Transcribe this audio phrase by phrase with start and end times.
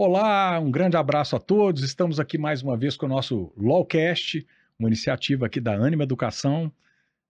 [0.00, 1.82] Olá, um grande abraço a todos.
[1.82, 4.46] Estamos aqui mais uma vez com o nosso LawCast,
[4.78, 6.72] uma iniciativa aqui da Anima Educação,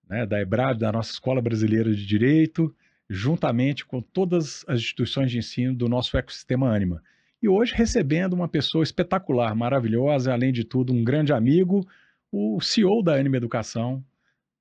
[0.07, 2.71] né, da EBRAD, da nossa Escola Brasileira de Direito,
[3.09, 7.03] juntamente com todas as instituições de ensino do nosso ecossistema Anima.
[7.43, 11.89] E hoje recebendo uma pessoa espetacular, maravilhosa, além de tudo, um grande amigo,
[12.31, 14.05] o CEO da Anima Educação,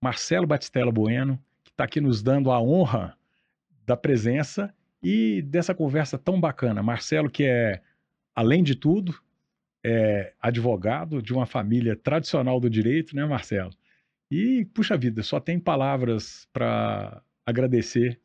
[0.01, 3.17] Marcelo Batistella Bueno, que está aqui nos dando a honra
[3.85, 6.81] da presença e dessa conversa tão bacana.
[6.81, 7.81] Marcelo, que é,
[8.37, 9.19] além de tudo,
[9.83, 13.71] é advogado de uma família tradicional do direito, né, Marcelo?
[14.29, 18.21] E, puxa vida, só tem palavras para agradecer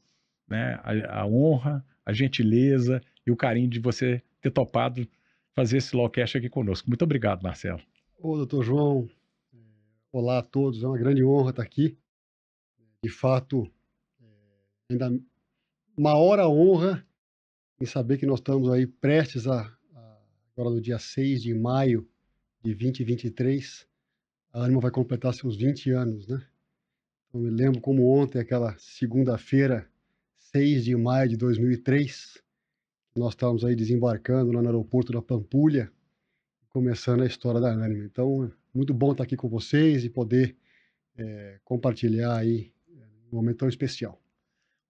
[0.47, 5.09] né, a, a, honra, a gentileza e o carinho de você ter topado
[5.55, 6.91] fazer esse lawcast aqui conosco.
[6.91, 7.81] Muito obrigado, Marcelo.
[8.19, 9.09] Ô, doutor João,
[10.13, 11.97] olá a todos, é uma grande honra estar aqui.
[13.03, 13.67] De fato,
[14.21, 14.27] é,
[14.91, 15.19] ainda
[15.97, 17.03] maior a honra
[17.81, 19.75] em saber que nós estamos aí prestes a
[20.57, 22.07] agora no dia 6 de maio
[22.63, 23.87] de 2023,
[24.53, 26.45] a Anima vai completar seus 20 anos, né?
[27.33, 29.89] Eu me lembro como ontem, aquela segunda-feira,
[30.37, 32.43] 6 de maio de 2003,
[33.17, 35.91] nós estávamos aí desembarcando lá no aeroporto da Pampulha,
[36.69, 38.05] começando a história da Anima.
[38.05, 40.57] Então, é muito bom estar aqui com vocês e poder
[41.17, 42.73] é, compartilhar aí
[43.33, 44.22] um momento tão especial.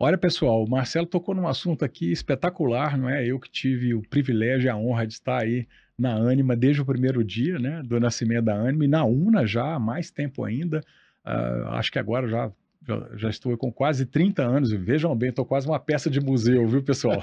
[0.05, 3.25] Olha, pessoal, o Marcelo tocou num assunto aqui espetacular, não é?
[3.25, 5.64] Eu que tive o privilégio e a honra de estar aí
[5.97, 9.75] na Anima desde o primeiro dia, né, do nascimento da Anima, e na UNA já
[9.75, 10.83] há mais tempo ainda.
[11.25, 12.50] Uh, acho que agora já,
[12.84, 14.72] já, já, estou com quase 30 anos.
[14.72, 17.22] Vejam bem, estou quase uma peça de museu, viu, pessoal?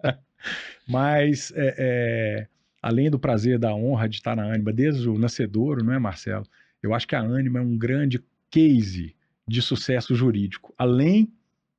[0.88, 2.46] Mas, é, é,
[2.80, 6.46] além do prazer, da honra de estar na Anima desde o nascedouro, não é, Marcelo?
[6.82, 9.14] Eu acho que a Anima é um grande case
[9.46, 10.72] de sucesso jurídico.
[10.78, 11.30] Além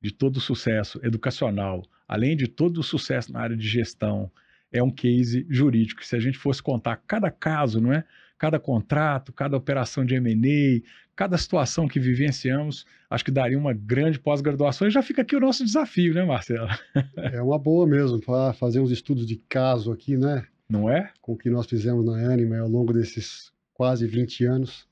[0.02, 4.31] de todo o sucesso educacional, além de todo o sucesso na área de gestão,
[4.71, 6.03] é um case jurídico.
[6.03, 8.03] Se a gente fosse contar cada caso, não é?
[8.38, 10.81] Cada contrato, cada operação de M&A,
[11.16, 14.88] cada situação que vivenciamos, acho que daria uma grande pós-graduação.
[14.88, 16.68] E já fica aqui o nosso desafio, né, Marcelo?
[17.18, 20.45] É uma boa mesmo, para fazer uns estudos de caso aqui, né?
[20.68, 21.12] Não é?
[21.22, 24.88] Com o que nós fizemos na Anima ao longo desses quase 20 anos.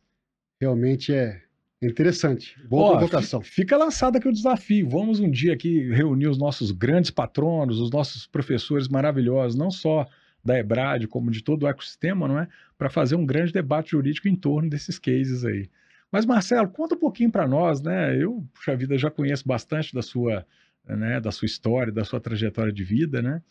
[0.62, 1.42] Realmente é,
[1.82, 2.58] Interessante.
[2.68, 3.42] Boa Ó, provocação.
[3.42, 4.90] Fica lançado aqui o desafio.
[4.90, 10.06] Vamos um dia aqui reunir os nossos grandes patronos, os nossos professores maravilhosos, não só
[10.44, 12.48] da EBRAD, como de todo o ecossistema, não é?
[12.78, 15.70] Para fazer um grande debate jurídico em torno desses cases aí.
[16.12, 18.16] Mas, Marcelo, conta um pouquinho para nós, né?
[18.16, 20.46] Eu, puxa vida, já conheço bastante da sua,
[20.86, 23.42] né, da sua história, da sua trajetória de vida, né?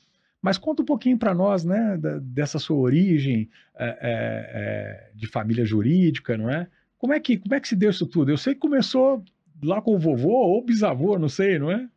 [0.42, 5.26] Mas conta um pouquinho para nós, né, da, dessa sua origem é, é, é, de
[5.26, 6.68] família jurídica, não é?
[6.98, 8.30] Como é que, como é que se deu isso tudo?
[8.30, 9.24] Eu sei que começou
[9.62, 11.88] lá com o vovô ou bisavô, não sei, não é?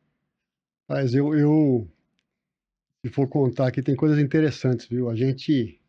[0.88, 1.88] Mas eu, eu,
[3.04, 5.10] se for contar aqui, tem coisas interessantes, viu?
[5.10, 5.82] A gente,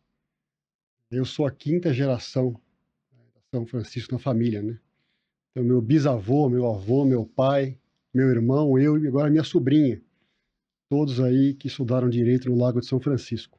[1.10, 2.52] eu sou a quinta geração
[3.34, 4.78] da São Francisco na família, né?
[5.50, 7.78] Então, meu bisavô, meu avô, meu pai,
[8.14, 10.00] meu irmão, eu e agora minha sobrinha.
[10.88, 13.58] Todos aí que estudaram direito no Lago de São Francisco.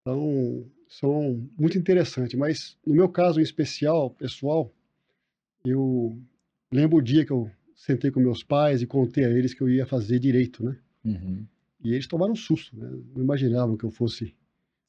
[0.00, 2.34] Então, são muito interessantes.
[2.34, 4.70] Mas no meu caso em especial, pessoal,
[5.64, 6.20] eu
[6.70, 9.70] lembro o dia que eu sentei com meus pais e contei a eles que eu
[9.70, 10.76] ia fazer direito, né?
[11.04, 11.46] Uhum.
[11.82, 12.90] E eles tomaram um susto, né?
[13.14, 14.34] Não imaginavam que eu fosse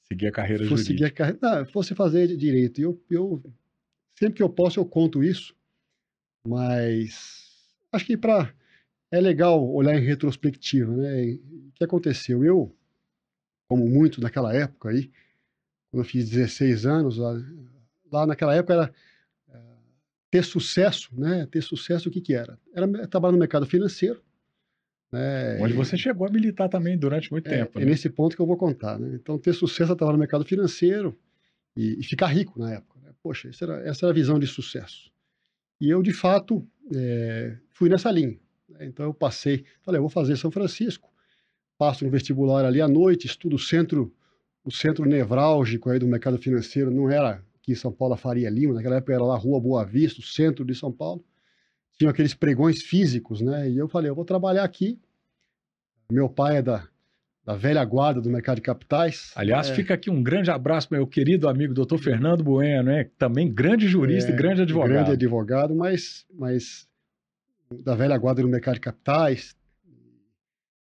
[0.09, 0.93] seguir a carreira fosse jurídica.
[0.93, 2.81] Seguir a carreira, não, fosse fazer direito.
[2.81, 3.43] E eu, eu
[4.17, 5.55] sempre que eu posso eu conto isso,
[6.45, 8.53] mas acho que para
[9.11, 11.33] é legal olhar em retrospectiva, né?
[11.33, 12.43] O que aconteceu?
[12.43, 12.75] Eu,
[13.69, 15.11] como muito naquela época aí,
[15.91, 17.37] quando eu fiz 16 anos, lá,
[18.11, 18.93] lá naquela época era
[19.49, 19.59] é,
[20.31, 21.45] ter sucesso, né?
[21.51, 22.57] Ter sucesso o que que era?
[22.73, 24.23] Era trabalhar no mercado financeiro,
[25.11, 25.59] né?
[25.61, 27.77] Onde você chegou a militar também durante muito é, tempo.
[27.77, 27.91] É né?
[27.91, 29.11] nesse ponto que eu vou contar, né?
[29.15, 31.19] Então ter sucesso é trabalhar no mercado financeiro
[31.75, 32.97] e, e ficar rico na época.
[33.01, 33.11] Né?
[33.21, 35.11] Poxa, essa era, essa era a visão de sucesso.
[35.79, 36.65] E eu de fato
[36.95, 38.39] é, fui nessa linha.
[38.69, 38.85] Né?
[38.85, 41.11] Então eu passei, falei, eu vou fazer São Francisco,
[41.77, 44.13] passo no vestibular ali à noite, estudo centro
[44.63, 48.49] o centro nevrálgico aí do mercado financeiro não era aqui em São Paulo a Faria
[48.49, 51.23] Lima, naquela época era lá Rua Boa Vista, o centro de São Paulo.
[51.97, 53.69] Tinha aqueles pregões físicos, né?
[53.69, 54.99] E eu falei, eu vou trabalhar aqui.
[56.11, 56.87] Meu pai é da,
[57.45, 59.31] da velha guarda do mercado de capitais.
[59.35, 59.75] Aliás, é...
[59.75, 63.09] fica aqui um grande abraço para meu querido amigo doutor Fernando Bueno, né?
[63.17, 64.89] também grande jurista é, e grande advogado.
[64.89, 66.87] Grande advogado, mas, mas
[67.83, 69.55] da velha guarda do mercado de capitais.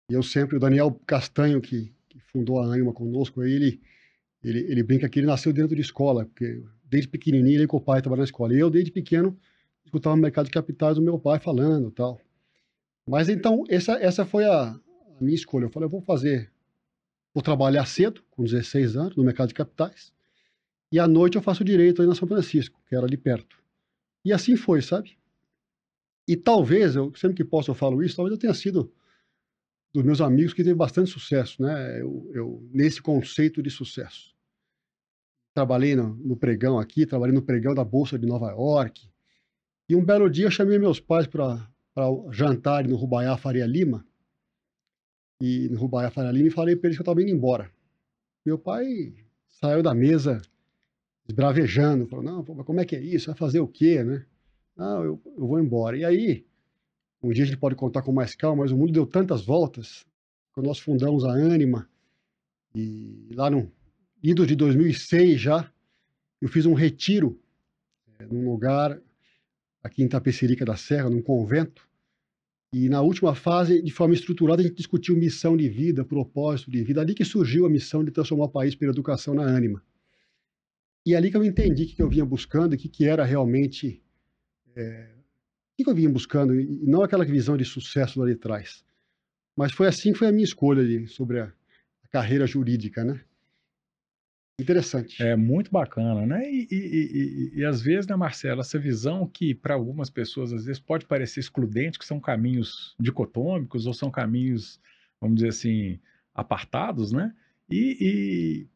[0.09, 3.81] E eu sempre, o Daniel Castanho, que que fundou a Anima conosco, aí ele,
[4.43, 7.81] ele, ele brinca que ele nasceu dentro de escola, porque desde pequenininho ele com o
[7.81, 8.53] pai estava na escola.
[8.53, 9.37] E eu, desde pequeno,
[9.83, 12.21] escutava o mercado de capitais do meu pai falando tal.
[13.07, 14.79] Mas então, essa, essa foi a, a
[15.19, 15.65] minha escolha.
[15.65, 16.53] Eu falei, eu vou fazer
[17.33, 20.13] vou trabalhar cedo, com 16 anos, no mercado de capitais,
[20.91, 23.57] e à noite eu faço direito aí na São Francisco, que era ali perto.
[24.23, 25.17] E assim foi, sabe?
[26.27, 28.93] E talvez, eu sempre que posso eu falo isso, talvez eu tenha sido
[29.93, 32.01] dos meus amigos que teve bastante sucesso, né?
[32.01, 34.33] Eu, eu nesse conceito de sucesso.
[35.53, 39.07] Trabalhei no, no, pregão aqui, trabalhei no pregão da Bolsa de Nova York.
[39.87, 41.69] E um belo dia eu chamei meus pais para
[42.31, 44.03] jantar no Rubaiá Faria Lima.
[45.39, 47.69] E no Rubaiá Faria Lima e falei para eles que eu estava indo embora.
[48.43, 49.13] Meu pai
[49.47, 50.41] saiu da mesa
[51.27, 53.27] esbravejando, falou, não, como é que é isso?
[53.27, 54.25] Vai fazer o quê, né?
[54.75, 55.95] Não, eu, eu vou embora.
[55.95, 56.45] E aí,
[57.23, 60.05] um dia a gente pode contar com mais calma, mas o mundo deu tantas voltas.
[60.51, 61.89] Quando nós fundamos a Anima,
[62.75, 63.71] e lá no
[64.21, 65.71] ido de 2006 já,
[66.41, 67.39] eu fiz um retiro
[68.19, 68.99] é, num lugar
[69.81, 71.87] aqui em Tapecerica da Serra, num convento.
[72.73, 76.83] E na última fase, de forma estruturada, a gente discutiu missão de vida, propósito de
[76.83, 76.99] vida.
[76.99, 79.81] Ali que surgiu a missão de transformar o país pela educação na Anima.
[81.05, 84.01] E é ali que eu entendi o que eu vinha buscando, o que era realmente
[84.75, 85.12] é,
[85.81, 88.83] o que eu vinha buscando, e não aquela visão de sucesso lá de trás.
[89.55, 93.21] Mas foi assim que foi a minha escolha ali, sobre a, a carreira jurídica, né?
[94.59, 95.21] Interessante.
[95.21, 96.43] É muito bacana, né?
[96.49, 100.65] E, e, e, e às vezes, né, Marcelo, essa visão que para algumas pessoas às
[100.65, 104.79] vezes pode parecer excludente, que são caminhos dicotômicos ou são caminhos,
[105.19, 105.99] vamos dizer assim,
[106.35, 107.33] apartados, né?
[107.69, 108.67] E,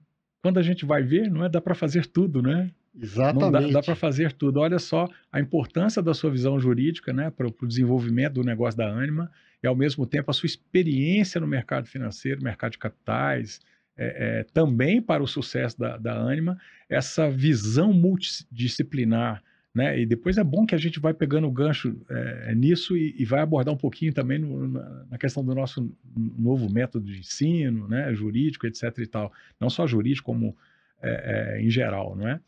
[0.42, 2.72] quando a gente vai ver, não é dá para fazer tudo, né?
[3.00, 3.42] Exatamente.
[3.42, 4.60] Não dá, dá para fazer tudo.
[4.60, 8.88] Olha só a importância da sua visão jurídica né, para o desenvolvimento do negócio da
[8.88, 13.60] Anima e, ao mesmo tempo, a sua experiência no mercado financeiro, mercado de capitais,
[13.96, 16.58] é, é, também para o sucesso da, da Anima,
[16.90, 19.44] essa visão multidisciplinar.
[19.74, 20.00] Né?
[20.00, 23.26] E depois é bom que a gente vai pegando o gancho é, nisso e, e,
[23.26, 27.88] vai abordar um pouquinho também no, na, na, questão do nosso novo método de ensino,
[27.88, 28.12] né?
[28.16, 28.98] jurídico, etc.
[28.98, 29.32] e tal.
[29.60, 30.58] Não só jurídico, como
[31.02, 32.40] é, é, em geral, não é?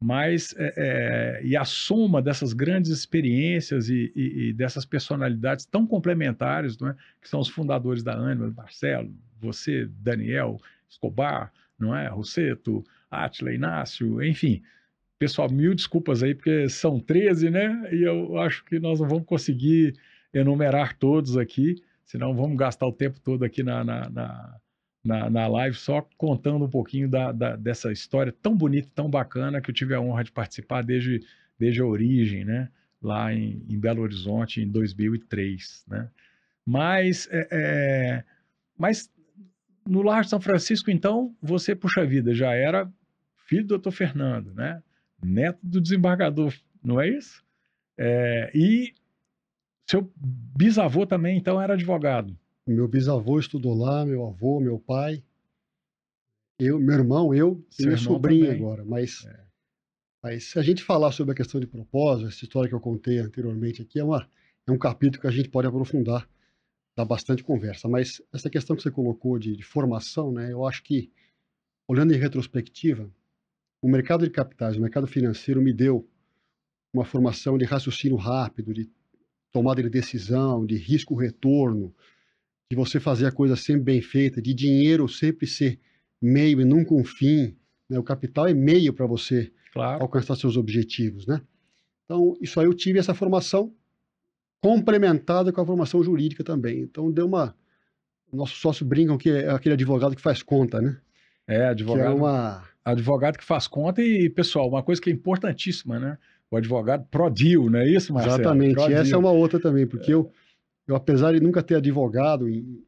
[0.00, 6.76] Mas é, e a soma dessas grandes experiências e, e, e, dessas personalidades tão complementares,
[6.82, 6.94] é?
[7.20, 10.58] que são os fundadores da Anima, Marcelo, você, Daniel,
[10.88, 12.08] Escobar, não é?
[12.08, 14.62] Rosseto, Atila, Inácio, enfim.
[15.18, 17.88] Pessoal, mil desculpas aí, porque são 13, né?
[17.90, 19.94] E eu acho que nós não vamos conseguir
[20.32, 24.60] enumerar todos aqui, senão vamos gastar o tempo todo aqui na, na, na
[25.06, 29.60] na, na live só contando um pouquinho da, da, dessa história tão bonita, tão bacana
[29.60, 31.24] que eu tive a honra de participar desde,
[31.58, 32.68] desde a origem, né?
[33.00, 36.10] Lá em, em Belo Horizonte em 2003, né?
[36.64, 38.24] Mas, é, é,
[38.76, 39.08] mas
[39.86, 42.90] no Lar de São Francisco, então, você, puxa vida, já era
[43.46, 44.82] filho do doutor Fernando, né?
[45.22, 47.44] Neto do desembargador, não é isso?
[47.96, 48.92] É, e
[49.88, 52.36] seu bisavô também, então, era advogado.
[52.66, 55.22] Meu bisavô estudou lá, meu avô, meu pai,
[56.58, 58.60] eu, meu irmão, eu Seu e meu sobrinho também.
[58.60, 58.84] agora.
[58.84, 59.44] Mas, é.
[60.22, 63.18] mas se a gente falar sobre a questão de propósito, essa história que eu contei
[63.18, 64.28] anteriormente aqui, é, uma,
[64.66, 66.28] é um capítulo que a gente pode aprofundar,
[66.96, 67.88] dá bastante conversa.
[67.88, 71.12] Mas essa questão que você colocou de, de formação, né, eu acho que,
[71.86, 73.10] olhando em retrospectiva,
[73.82, 76.08] o mercado de capitais, o mercado financeiro me deu
[76.92, 78.90] uma formação de raciocínio rápido, de
[79.52, 81.94] tomada de decisão, de risco-retorno,
[82.70, 85.78] de você fazer a coisa sempre bem feita, de dinheiro sempre ser
[86.20, 87.56] meio e nunca um fim.
[87.88, 87.98] Né?
[87.98, 90.02] O capital é meio para você claro.
[90.02, 91.40] alcançar seus objetivos, né?
[92.04, 93.72] Então, isso aí eu tive essa formação
[94.60, 96.80] complementada com a formação jurídica também.
[96.80, 97.54] Então, deu uma...
[98.32, 100.98] Nossos sócios brincam que é aquele advogado que faz conta, né?
[101.46, 102.06] É, advogado.
[102.06, 102.64] Que é uma...
[102.84, 106.18] Advogado que faz conta e, pessoal, uma coisa que é importantíssima, né?
[106.48, 108.36] O advogado pro-deal, não é isso, Marcelo?
[108.36, 108.92] Exatamente.
[108.92, 110.14] Essa é uma outra também, porque é.
[110.14, 110.30] eu
[110.86, 112.84] eu, apesar de nunca ter advogado e,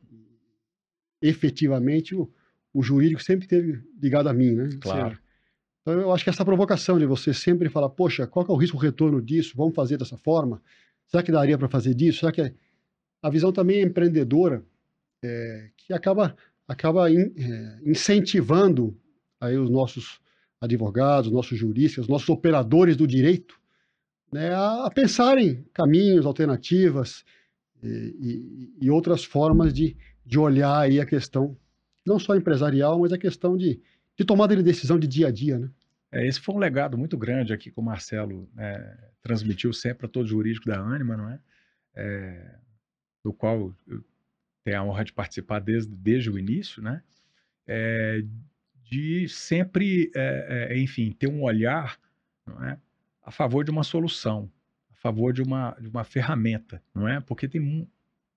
[1.20, 2.30] efetivamente, o,
[2.72, 4.68] o jurídico sempre esteve ligado a mim, né?
[4.80, 5.18] Claro.
[5.82, 9.20] Então, eu acho que essa provocação de você sempre falar, poxa, qual é o risco-retorno
[9.22, 9.54] disso?
[9.56, 10.62] Vamos fazer dessa forma?
[11.06, 12.20] Será que daria para fazer disso?
[12.20, 12.54] Será que é...
[13.22, 14.62] a visão também é empreendedora,
[15.24, 16.36] é, que acaba,
[16.68, 18.96] acaba in, é, incentivando
[19.40, 20.20] aí os nossos
[20.60, 23.58] advogados, nossos juristas, nossos operadores do direito,
[24.32, 27.24] né, a, a pensarem caminhos, alternativas,
[27.82, 31.56] e, e, outras formas de, de olhar aí a questão,
[32.04, 33.80] não só empresarial, mas a questão de,
[34.16, 35.70] de tomada de decisão de dia a dia, né?
[36.10, 40.08] É, esse foi um legado muito grande aqui que o Marcelo é, transmitiu sempre a
[40.08, 41.40] todo jurídico da Anima, não é?
[41.94, 42.54] é
[43.22, 44.02] do qual eu
[44.64, 47.02] tenho a honra de participar desde, desde o início, né?
[47.66, 48.22] É,
[48.84, 51.98] de sempre, é, é, enfim, ter um olhar
[52.46, 52.78] não é?
[53.22, 54.50] a favor de uma solução,
[54.98, 57.20] favor de uma, de uma ferramenta, não é?
[57.20, 57.88] Porque tem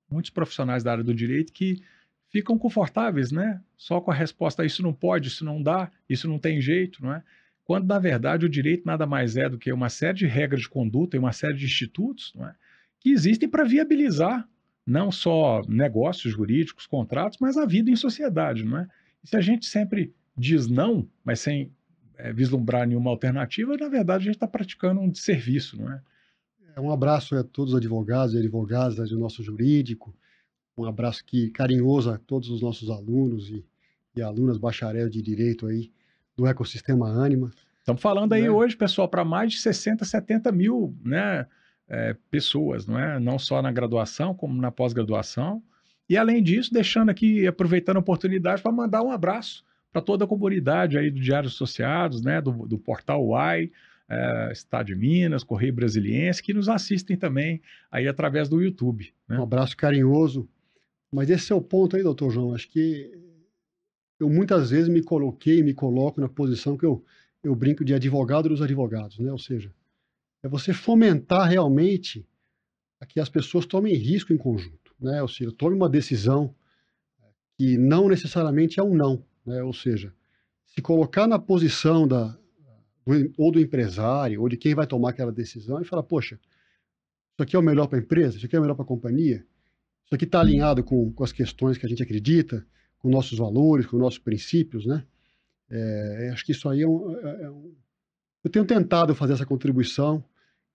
[0.10, 1.82] muitos profissionais da área do direito que
[2.30, 3.62] ficam confortáveis, né?
[3.76, 7.14] Só com a resposta isso não pode, isso não dá, isso não tem jeito, não
[7.14, 7.24] é?
[7.64, 10.70] Quando na verdade o direito nada mais é do que uma série de regras de
[10.70, 12.56] conduta e uma série de institutos, não é?
[13.00, 14.48] Que existem para viabilizar
[14.86, 18.88] não só negócios jurídicos, contratos, mas a vida em sociedade, não é?
[19.24, 21.72] E se a gente sempre diz não, mas sem
[22.18, 26.02] é, vislumbrar nenhuma alternativa, na verdade a gente está praticando um desserviço, não é?
[26.76, 26.80] É?
[26.80, 30.16] Um abraço a todos os advogados e advogadas do nosso jurídico,
[30.78, 33.66] um abraço aqui carinhoso a todos os nossos alunos e,
[34.16, 35.92] e alunas bacharel de direito aí
[36.36, 37.52] do ecossistema Anima.
[37.80, 38.50] Estamos falando aí né?
[38.50, 41.46] hoje, pessoal, para mais de 60, 70 mil né,
[41.90, 43.20] é, pessoas, não é?
[43.20, 45.62] Não só na graduação, como na pós-graduação.
[46.08, 50.28] E além disso, deixando aqui, aproveitando a oportunidade para mandar um abraço para toda a
[50.28, 53.72] comunidade aí do Diário Associados, né, do, do Portal UAI,
[54.12, 59.14] é, Minas, Correio Brasiliense, que nos assistem também aí através do YouTube.
[59.28, 59.40] Né?
[59.40, 60.50] Um abraço carinhoso.
[61.12, 62.54] Mas esse é o ponto aí, doutor João.
[62.54, 63.12] Acho que
[64.20, 67.04] eu muitas vezes me coloquei, me coloco na posição que eu,
[67.44, 69.32] eu brinco de advogado dos advogados, né?
[69.32, 69.74] Ou seja,
[70.44, 72.26] é você fomentar realmente
[73.00, 75.22] a que as pessoas tomem risco em conjunto, né?
[75.22, 76.54] Ou seja, tome uma decisão
[77.58, 79.64] que não necessariamente é um não, né?
[79.64, 80.14] Ou seja,
[80.66, 82.38] se colocar na posição da
[83.06, 87.44] do, ou do empresário ou de quem vai tomar aquela decisão e falar, poxa, isso
[87.44, 89.46] aqui é o melhor para a empresa, isso aqui é o melhor para a companhia,
[90.06, 92.66] isso aqui está alinhado com, com as questões que a gente acredita,
[93.00, 95.04] com nossos valores, com nossos princípios, né?
[95.70, 97.74] É, acho que isso aí é um, é, é um,
[98.44, 100.22] Eu tenho tentado fazer essa contribuição,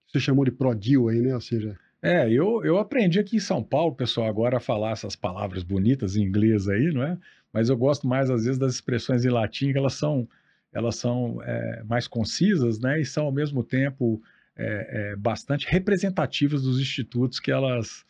[0.06, 1.34] que você chamou de ProDeal aí, né?
[1.34, 1.78] Ou seja...
[2.02, 6.16] É, eu, eu aprendi aqui em São Paulo, pessoal, agora a falar essas palavras bonitas
[6.16, 7.18] em inglês aí, não é?
[7.52, 10.28] Mas eu gosto mais, às vezes, das expressões em latim, que elas são,
[10.72, 13.00] elas são é, mais concisas, né?
[13.00, 14.22] E são, ao mesmo tempo,
[14.56, 18.04] é, bastante representativas dos institutos que elas,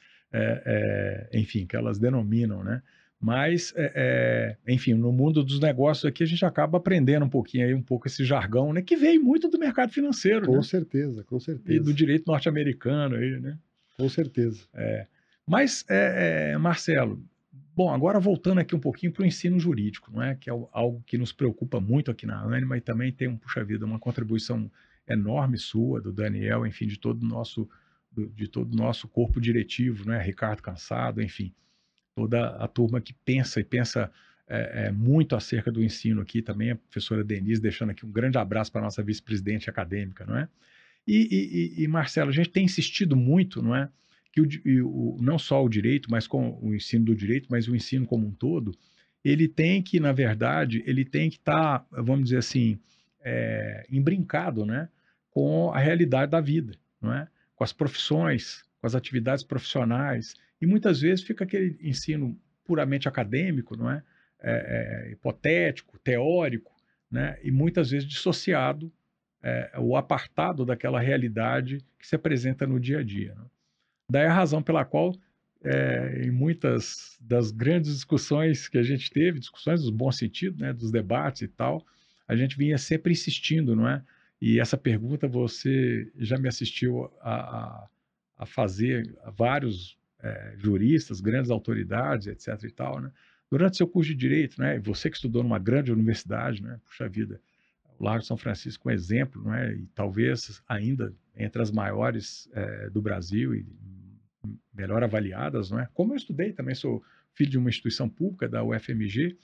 [1.32, 2.82] enfim, que elas denominam, né?
[3.20, 7.66] Mas, é, é, enfim, no mundo dos negócios aqui a gente acaba aprendendo um pouquinho
[7.66, 8.82] aí, um pouco esse jargão, né?
[8.82, 10.62] Que veio muito do mercado financeiro, Com né?
[10.62, 11.72] certeza, com certeza.
[11.72, 13.58] E do direito norte-americano aí, né?
[13.96, 14.64] Com certeza.
[14.75, 15.06] É.
[15.46, 15.84] Mas,
[16.60, 17.25] Marcelo,
[17.76, 20.35] bom, agora voltando aqui um pouquinho para o ensino jurídico, não é?
[20.35, 23.62] Que é algo que nos preocupa muito aqui na Anima e também tem, um, puxa
[23.62, 24.71] vida, uma contribuição
[25.06, 27.68] enorme sua, do Daniel, enfim, de todo o nosso,
[28.35, 30.21] de todo o nosso corpo diretivo, né?
[30.23, 31.54] Ricardo Cansado, enfim
[32.16, 34.11] toda a turma que pensa e pensa
[34.49, 38.38] é, é, muito acerca do ensino aqui também, a professora Denise, deixando aqui um grande
[38.38, 40.49] abraço para a nossa vice-presidente acadêmica, não é?
[41.06, 43.88] E, e, e, Marcelo, a gente tem insistido muito, não é?
[44.44, 47.74] Que o, o, não só o direito, mas com o ensino do direito, mas o
[47.74, 48.72] ensino como um todo,
[49.24, 52.78] ele tem que, na verdade, ele tem que estar, tá, vamos dizer assim,
[53.22, 54.88] é, embrincado, né?
[55.30, 57.26] Com a realidade da vida, não é?
[57.54, 63.76] Com as profissões, com as atividades profissionais, e muitas vezes fica aquele ensino puramente acadêmico,
[63.76, 64.02] não é?
[64.40, 66.72] é, é hipotético, teórico,
[67.10, 67.38] né?
[67.42, 68.92] e muitas vezes dissociado
[69.42, 73.34] é, ou apartado daquela realidade que se apresenta no dia a dia.
[73.34, 73.44] Né?
[74.08, 75.12] Daí a razão pela qual,
[75.64, 80.72] é, em muitas das grandes discussões que a gente teve, discussões dos bons sentidos, né,
[80.72, 81.84] dos debates e tal,
[82.28, 84.02] a gente vinha sempre insistindo, não é?
[84.40, 87.88] E essa pergunta você já me assistiu a, a,
[88.38, 92.64] a fazer vários é, juristas, grandes autoridades, etc.
[92.64, 93.10] e tal, né?
[93.50, 94.78] Durante seu curso de direito, né?
[94.80, 96.78] Você que estudou numa grande universidade, né?
[96.84, 97.40] Puxa vida,
[97.98, 99.75] o Largo São Francisco é um exemplo, é?
[99.75, 103.66] E talvez ainda entre as maiores é, do Brasil e
[104.74, 105.88] melhor avaliadas, não é?
[105.94, 107.02] Como eu estudei, também sou
[107.34, 109.36] filho de uma instituição pública da UFMG,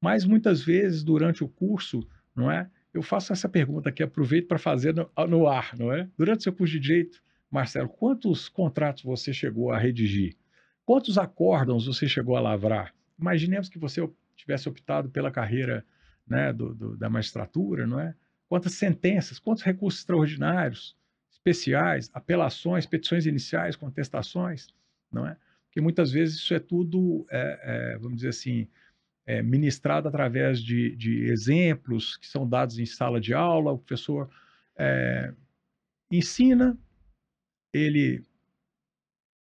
[0.00, 2.68] mas muitas vezes durante o curso, não é?
[2.92, 6.08] Eu faço essa pergunta que aproveito para fazer no, no, ar, não é?
[6.16, 10.36] Durante seu curso de direito, Marcelo, quantos contratos você chegou a redigir?
[10.84, 12.94] Quantos acórdãos você chegou a lavrar?
[13.18, 15.84] Imaginemos que você tivesse optado pela carreira
[16.26, 18.14] né, do, do, da magistratura, não é?
[18.48, 20.96] Quantas sentenças, quantos recursos extraordinários,
[21.48, 24.68] especiais, apelações, petições iniciais, contestações,
[25.10, 25.36] não é?
[25.66, 27.60] Porque muitas vezes isso é tudo, é,
[27.94, 28.68] é, vamos dizer assim,
[29.26, 34.30] é, ministrado através de, de, exemplos que são dados em sala de aula, o professor
[34.76, 35.32] é,
[36.10, 36.78] ensina,
[37.72, 38.22] ele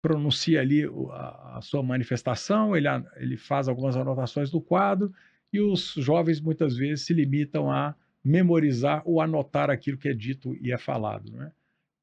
[0.02, 5.14] pronuncia ali a, a sua manifestação, ele, ele faz algumas anotações do quadro
[5.52, 10.56] e os jovens muitas vezes se limitam a memorizar ou anotar aquilo que é dito
[10.62, 11.32] e é falado.
[11.32, 11.52] Né?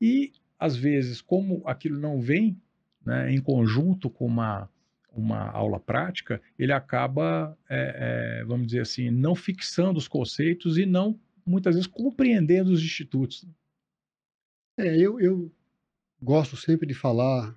[0.00, 2.60] E, às vezes, como aquilo não vem
[3.04, 4.68] né, em conjunto com uma,
[5.12, 10.84] uma aula prática, ele acaba, é, é, vamos dizer assim, não fixando os conceitos e
[10.84, 13.46] não, muitas vezes, compreendendo os institutos.
[14.78, 15.50] É, eu, eu
[16.20, 17.56] gosto sempre de falar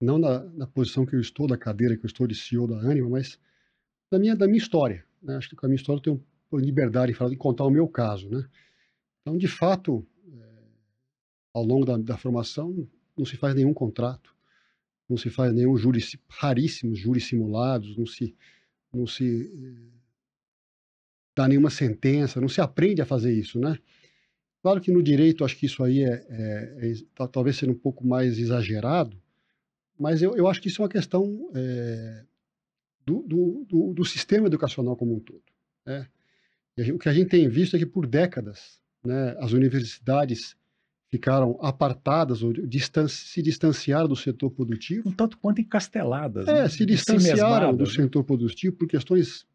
[0.00, 2.78] não na, na, posição que eu estou, da cadeira que eu estou de CEO da
[2.78, 3.38] Anima, mas
[4.10, 5.04] da minha, da minha história.
[5.22, 5.36] Né?
[5.36, 7.88] Acho que com a minha história eu tenho liberdade de, falar, de contar o meu
[7.88, 8.28] caso.
[8.28, 8.46] Né?
[9.22, 10.06] Então, de fato,
[11.54, 14.34] ao longo da, da, formação, não se faz nenhum contrato,
[15.08, 18.34] não se faz nenhum júri, raríssimos júris simulados, não se,
[18.92, 19.94] não se é,
[21.36, 23.78] dá nenhuma sentença, não se aprende a fazer isso, né?
[24.60, 28.04] Claro que no direito, acho que isso aí é, é, é talvez sendo um pouco
[28.04, 29.16] mais exagerado,
[29.98, 32.24] mas eu, eu acho que isso é uma questão é,
[33.06, 35.42] do, do, do, do, sistema educacional como um todo.
[35.86, 36.08] Né?
[36.92, 40.56] o que a gente tem visto é que por décadas né, as universidades
[41.14, 45.08] ficaram apartadas ou distan se distanciaram do setor produtivo.
[45.08, 46.48] Um tanto quanto encasteladas.
[46.48, 46.68] É, né?
[46.68, 47.90] se distanciaram do né?
[47.90, 49.46] setor produtivo por questões,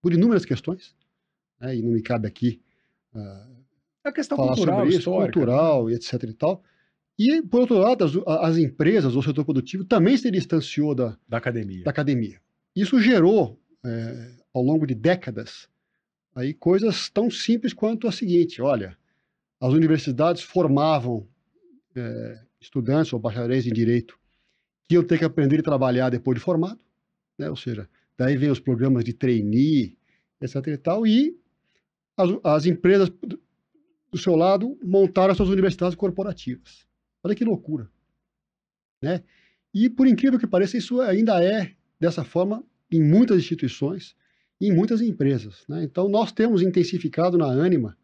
[0.00, 0.94] por inúmeras questões,
[1.60, 2.60] né, e não me cabe aqui
[3.16, 3.62] uh,
[4.04, 5.92] a questão falar cultural, sobre isso, histórica, cultural né?
[5.92, 6.62] e etc e tal.
[7.18, 8.12] E, por outro lado, as,
[8.48, 11.82] as, empresas, o setor produtivo, também se distanciou da, da academia.
[11.82, 12.40] Da academia.
[12.76, 15.68] Isso gerou, é, ao longo de décadas,
[16.32, 18.96] aí coisas tão simples quanto a seguinte: olha,
[19.62, 21.28] as universidades formavam
[21.94, 24.18] é, estudantes ou bacharéis em direito
[24.88, 26.80] que iam ter que aprender e trabalhar depois de formado,
[27.38, 27.48] né?
[27.48, 27.88] ou seja,
[28.18, 29.96] daí vem os programas de trainee,
[30.40, 30.66] etc.
[30.66, 31.38] e tal, e
[32.16, 33.08] as, as empresas
[34.10, 36.84] do seu lado montaram as suas universidades corporativas.
[37.22, 37.88] Olha que loucura.
[39.00, 39.22] Né?
[39.72, 44.16] E, por incrível que pareça, isso ainda é dessa forma em muitas instituições
[44.60, 45.64] e em muitas empresas.
[45.68, 45.84] Né?
[45.84, 47.96] Então, nós temos intensificado na Anima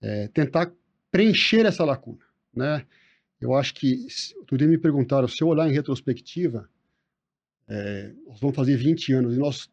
[0.00, 0.72] é, tentar
[1.10, 2.24] preencher essa lacuna.
[2.54, 2.86] Né?
[3.40, 4.06] Eu acho que,
[4.38, 6.68] outro dia me perguntaram, se eu olhar em retrospectiva,
[7.68, 9.70] é, nós vamos fazer 20 anos, e nós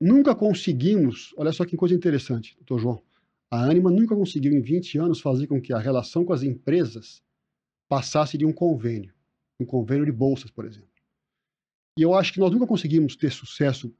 [0.00, 3.02] nunca conseguimos, olha só que coisa interessante, doutor João,
[3.50, 7.22] a Anima nunca conseguiu, em 20 anos, fazer com que a relação com as empresas
[7.88, 9.14] passasse de um convênio,
[9.60, 10.90] um convênio de bolsas, por exemplo.
[11.98, 13.94] E eu acho que nós nunca conseguimos ter sucesso,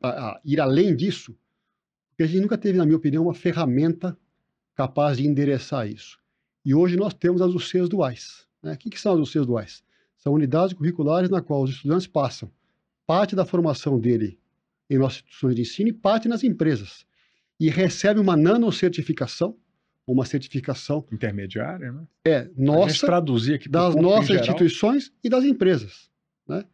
[0.00, 1.36] a, a ir além disso,
[2.10, 4.16] porque a gente nunca teve, na minha opinião, uma ferramenta
[4.76, 6.18] capaz de endereçar isso.
[6.64, 8.46] E hoje nós temos as UCs duais.
[8.62, 8.74] Né?
[8.74, 9.82] O que, que são as UCs duais?
[10.18, 12.50] São unidades curriculares na qual os estudantes passam
[13.06, 14.38] parte da formação dele
[14.90, 17.06] em nossas instituições de ensino e parte nas empresas
[17.58, 19.56] e recebe uma nanocertificação,
[20.06, 22.06] uma certificação intermediária, né?
[22.24, 26.10] É, nossa, traduzir aqui das nossas instituições e das empresas,
[26.46, 26.64] né?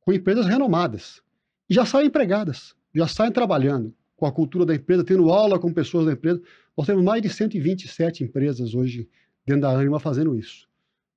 [0.00, 1.20] Com empresas renomadas.
[1.68, 5.72] E já saem empregadas, já saem trabalhando com a cultura da empresa, tendo aula com
[5.72, 6.40] pessoas da empresa.
[6.78, 9.08] Nós temos mais de 127 empresas hoje
[9.44, 10.68] dentro da Anima fazendo isso,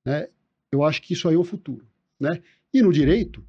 [0.03, 0.27] né?
[0.71, 1.85] Eu acho que isso aí é o futuro,
[2.19, 2.41] né?
[2.73, 3.45] E no direito,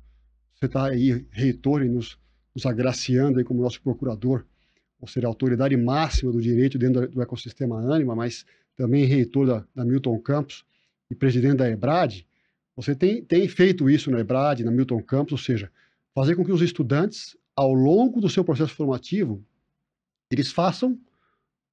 [0.54, 2.18] você está aí, reitor, e nos,
[2.54, 4.44] nos agraciando aí como nosso procurador
[5.00, 8.44] ou seja, a autoridade máxima do direito dentro do ecossistema Anima, mas
[8.76, 10.66] também reitor da, da Milton Campos
[11.10, 12.26] e presidente da EBRAD,
[12.76, 15.72] você tem, tem feito isso na EBRAD, na Milton Campos, ou seja,
[16.14, 19.42] fazer com que os estudantes, ao longo do seu processo formativo,
[20.30, 21.00] eles façam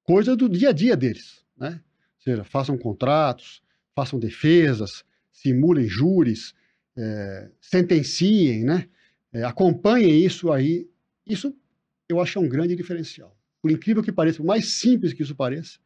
[0.02, 1.80] coisas do dia a dia deles, né?
[2.16, 3.62] Ou seja, façam contratos,
[3.94, 6.54] façam defesas, simulem júris,
[6.96, 8.88] é, sentenciem, né?
[9.32, 10.88] É, acompanhem isso aí.
[11.26, 11.54] Isso
[12.08, 13.36] eu acho que é um grande diferencial.
[13.60, 15.78] Por incrível que pareça, por mais simples que isso pareça,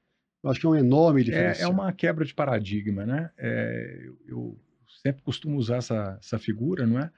[0.42, 1.70] eu acho que é um enorme diferencial.
[1.70, 3.30] É, é uma quebra de paradigma, né?
[3.36, 4.58] É, eu, eu,
[5.02, 7.10] sempre costumo usar essa, essa figura, não é?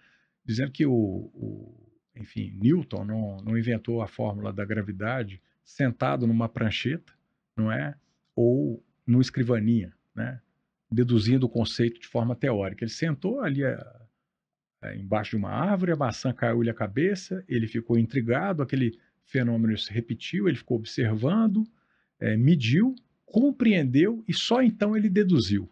[0.45, 6.49] Dizendo que o, o enfim, Newton não, não inventou a fórmula da gravidade sentado numa
[6.49, 7.13] prancheta,
[7.57, 7.95] não é?
[8.35, 10.41] Ou numa escrivaninha, né?
[10.91, 12.85] Deduzindo o conceito de forma teórica.
[12.85, 14.07] Ele sentou ali a,
[14.83, 19.77] é, embaixo de uma árvore, a maçã caiu-lhe a cabeça, ele ficou intrigado, aquele fenômeno
[19.77, 21.65] se repetiu, ele ficou observando,
[22.19, 22.95] é, mediu,
[23.25, 25.71] compreendeu e só então ele deduziu,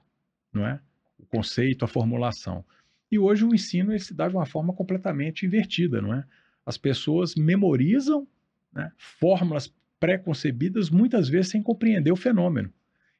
[0.53, 0.81] não é?
[1.19, 2.65] O conceito, a formulação.
[3.11, 6.25] E hoje o ensino ele se dá de uma forma completamente invertida, não é?
[6.65, 8.29] As pessoas memorizam
[8.73, 12.73] né, fórmulas pré-concebidas, muitas vezes sem compreender o fenômeno.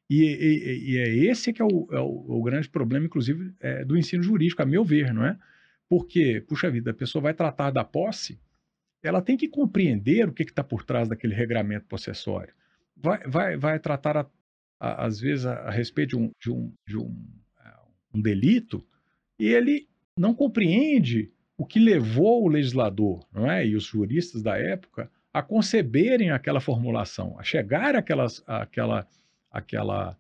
[0.09, 3.85] E, e, e, é esse que é o, é o, o grande problema, inclusive, é,
[3.85, 5.39] do ensino jurídico, a meu ver, não é?
[5.89, 8.41] Porque, puxa vida, a pessoa vai tratar da posse,
[9.03, 12.55] ela tem que compreender o que está por trás daquele regramento possessório.
[12.97, 14.27] Vai, vai, vai tratar, a,
[14.81, 17.27] a, às vezes, a, a, respeito de, um, de, um, de um,
[17.65, 17.75] é,
[18.15, 18.85] um delito,
[19.39, 23.67] e ele não compreende o que levou o legislador não é?
[23.67, 29.07] e os juristas da época a conceberem aquela formulação, a chegar àquelas, àquela,
[29.51, 30.17] àquela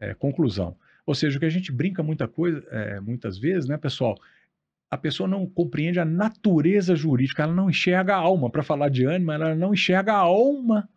[0.00, 0.76] é, conclusão.
[1.06, 4.18] Ou seja, o que a gente brinca muita coisa, é, muitas vezes, né, pessoal,
[4.90, 8.48] a pessoa não compreende a natureza jurídica, ela não enxerga a alma.
[8.48, 10.88] Para falar de ânima, ela não enxerga a alma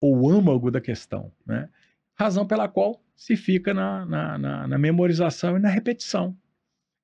[0.00, 1.32] ou âmago da questão.
[1.44, 1.68] Né?
[2.14, 6.36] Razão pela qual se fica na, na, na, na memorização e na repetição.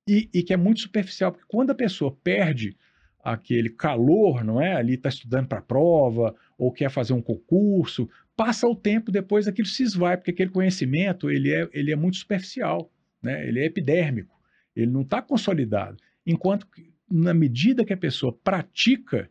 [0.09, 2.75] E, e que é muito superficial, porque quando a pessoa perde
[3.23, 4.73] aquele calor, não é?
[4.73, 9.47] Ali está estudando para a prova ou quer fazer um concurso, passa o tempo depois
[9.47, 12.91] aquilo se esvai, porque aquele conhecimento ele é, ele é muito superficial,
[13.21, 13.47] né?
[13.47, 14.35] Ele é epidérmico,
[14.75, 15.97] ele não está consolidado.
[16.25, 19.29] Enquanto que, na medida que a pessoa pratica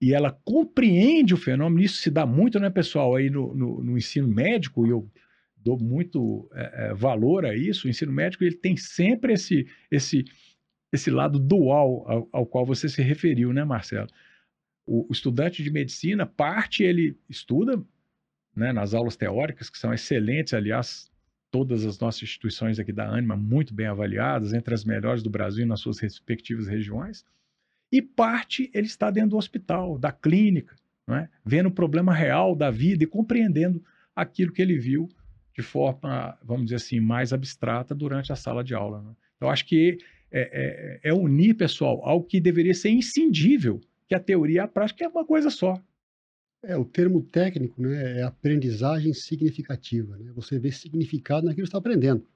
[0.00, 3.98] e ela compreende o fenômeno, isso se dá muito, né, pessoal, aí no, no, no
[3.98, 5.06] ensino médico, e eu
[5.62, 10.24] dou muito é, é, valor a isso, o ensino médico ele tem sempre esse, esse,
[10.92, 14.08] esse lado dual ao, ao qual você se referiu, né, Marcelo?
[14.86, 17.82] O, o, estudante de medicina, parte ele estuda
[18.56, 21.10] né, nas aulas teóricas, que são excelentes, aliás,
[21.50, 25.66] todas as nossas instituições aqui da Anima muito bem avaliadas, entre as melhores do Brasil
[25.66, 27.24] nas suas respectivas regiões,
[27.92, 30.76] e parte ele está dentro do hospital, da clínica,
[31.08, 31.28] é?
[31.44, 33.82] vendo o problema real da vida e compreendendo
[34.14, 35.08] aquilo que ele viu
[35.60, 39.02] de forma, vamos dizer assim, mais abstrata durante a sala de aula.
[39.02, 39.12] Né?
[39.36, 39.98] Então, acho que
[40.32, 44.68] é, é, é, unir, pessoal, algo que deveria ser inscindível, que a teoria e a
[44.68, 45.80] prática é uma coisa só.
[46.62, 50.16] É, o termo técnico né, é aprendizagem significativa.
[50.16, 50.30] Né?
[50.34, 52.26] Você vê significado naquilo que está aprendendo.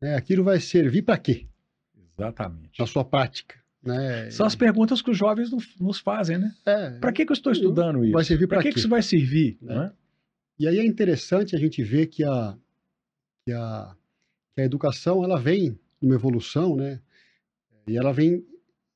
[0.00, 1.46] É, aquilo vai servir para quê?
[2.16, 2.78] Exatamente.
[2.78, 3.56] Na sua prática.
[3.82, 4.30] Né?
[4.30, 6.52] São as perguntas que os jovens nos fazem, né?
[6.66, 8.12] É, para que, que eu estou estudando isso?
[8.12, 9.56] Vai servir para que, que isso vai servir?
[9.62, 9.92] Né?
[10.58, 12.56] E aí é interessante a gente ver que a,
[13.44, 13.94] que a,
[14.54, 17.00] que a educação ela vem numa evolução, né?
[17.86, 18.44] E ela vem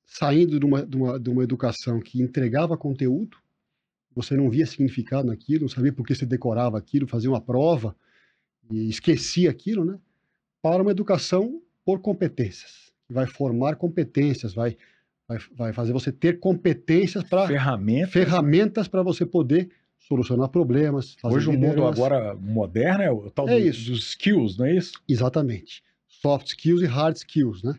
[0.05, 3.39] saindo de uma, de uma, de uma educação que entregava conteúdo,
[4.15, 7.97] você não via significado naquilo, não sabia por que você decorava aquilo, fazia uma prova
[8.71, 9.99] e esquecia aquilo, né?
[10.61, 14.77] Para uma educação por competências, que vai formar competências, vai,
[15.29, 19.71] vai, vai fazer você ter competências para ferramentas ferramentas para você poder
[20.09, 21.17] solucionar problemas.
[21.23, 25.01] Hoje o mundo agora moderno é o tal é do, dos skills, não é isso?
[25.09, 25.83] Exatamente.
[26.09, 27.75] Soft skills e hard skills, né?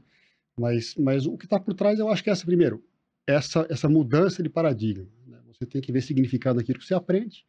[0.58, 2.84] Mas, mas o que está por trás, eu acho que é essa, primeiro,
[3.26, 5.08] essa, essa mudança de paradigma.
[5.26, 5.40] Né?
[5.48, 7.46] Você tem que ver significado naquilo que você aprende.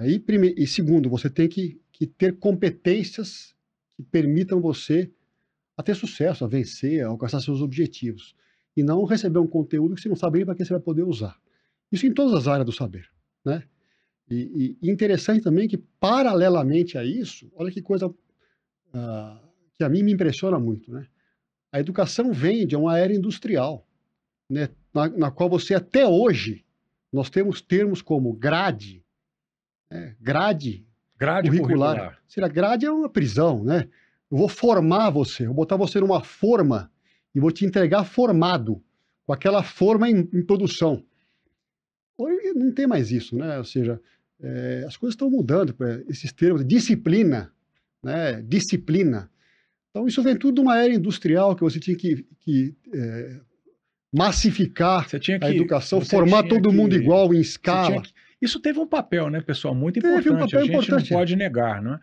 [0.00, 0.54] E, prime...
[0.56, 3.54] e segundo, você tem que, que ter competências
[3.96, 5.10] que permitam você
[5.76, 8.34] a ter sucesso, a vencer, a alcançar seus objetivos.
[8.76, 11.02] E não receber um conteúdo que você não sabe nem para que você vai poder
[11.02, 11.38] usar.
[11.90, 13.08] Isso em todas as áreas do saber.
[13.44, 13.62] Né?
[14.30, 19.38] E, e interessante também que, paralelamente a isso, olha que coisa uh,
[19.74, 20.90] que a mim me impressiona muito.
[20.90, 21.06] Né?
[21.70, 23.86] A educação vem de uma era industrial,
[24.48, 24.70] né?
[24.92, 26.64] na, na qual você até hoje,
[27.12, 29.04] nós temos termos como grade,
[29.90, 30.16] né?
[30.20, 30.86] grade,
[31.18, 31.96] grade curricular.
[31.96, 32.22] curricular.
[32.26, 33.88] Será grade é uma prisão, né?
[34.30, 36.90] Eu vou formar você, vou botar você numa forma
[37.34, 38.82] e vou te entregar formado,
[39.26, 41.04] com aquela forma em, em produção.
[42.54, 43.58] Não tem mais isso, né?
[43.58, 44.00] Ou seja,
[44.40, 45.74] é, as coisas estão mudando,
[46.08, 47.52] esses termos, disciplina,
[48.02, 48.42] né?
[48.42, 49.30] Disciplina.
[49.90, 53.40] Então, isso vem tudo de uma era industrial que você tinha que, que é,
[54.12, 58.02] massificar que, a educação, formar todo que, mundo igual em escala.
[58.40, 60.30] Isso teve um papel, né, pessoal, muito importante.
[60.30, 61.10] Um papel a gente importante.
[61.10, 62.00] não pode negar, não é?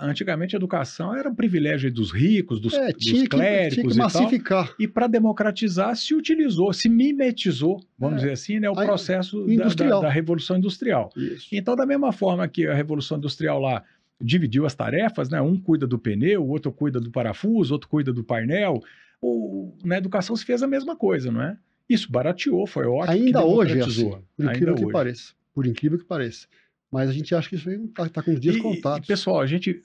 [0.00, 3.98] Antigamente a educação era um privilégio dos ricos, dos, é, dos clérigos que, tinha que
[3.98, 4.64] massificar.
[4.64, 4.76] e tal.
[4.78, 9.68] E para democratizar se utilizou, se mimetizou, vamos é, dizer assim, né, o processo da,
[9.68, 11.10] da, da, Revolução Industrial.
[11.16, 11.48] Isso.
[11.50, 13.82] Então, da mesma forma que a Revolução Industrial lá
[14.20, 18.12] dividiu as tarefas, né, um cuida do pneu, o outro cuida do parafuso, outro cuida
[18.12, 18.80] do painel,
[19.20, 21.56] o, na educação se fez a mesma coisa, não é?
[21.88, 23.12] Isso barateou, foi ótimo.
[23.12, 24.92] Ainda hoje é assim, por incrível Ainda que hoje.
[24.92, 25.32] pareça.
[25.52, 26.46] Por incrível que pareça.
[26.92, 29.08] Mas a gente acha que isso aí está tá com os dias e, contados.
[29.08, 29.82] E, pessoal, a gente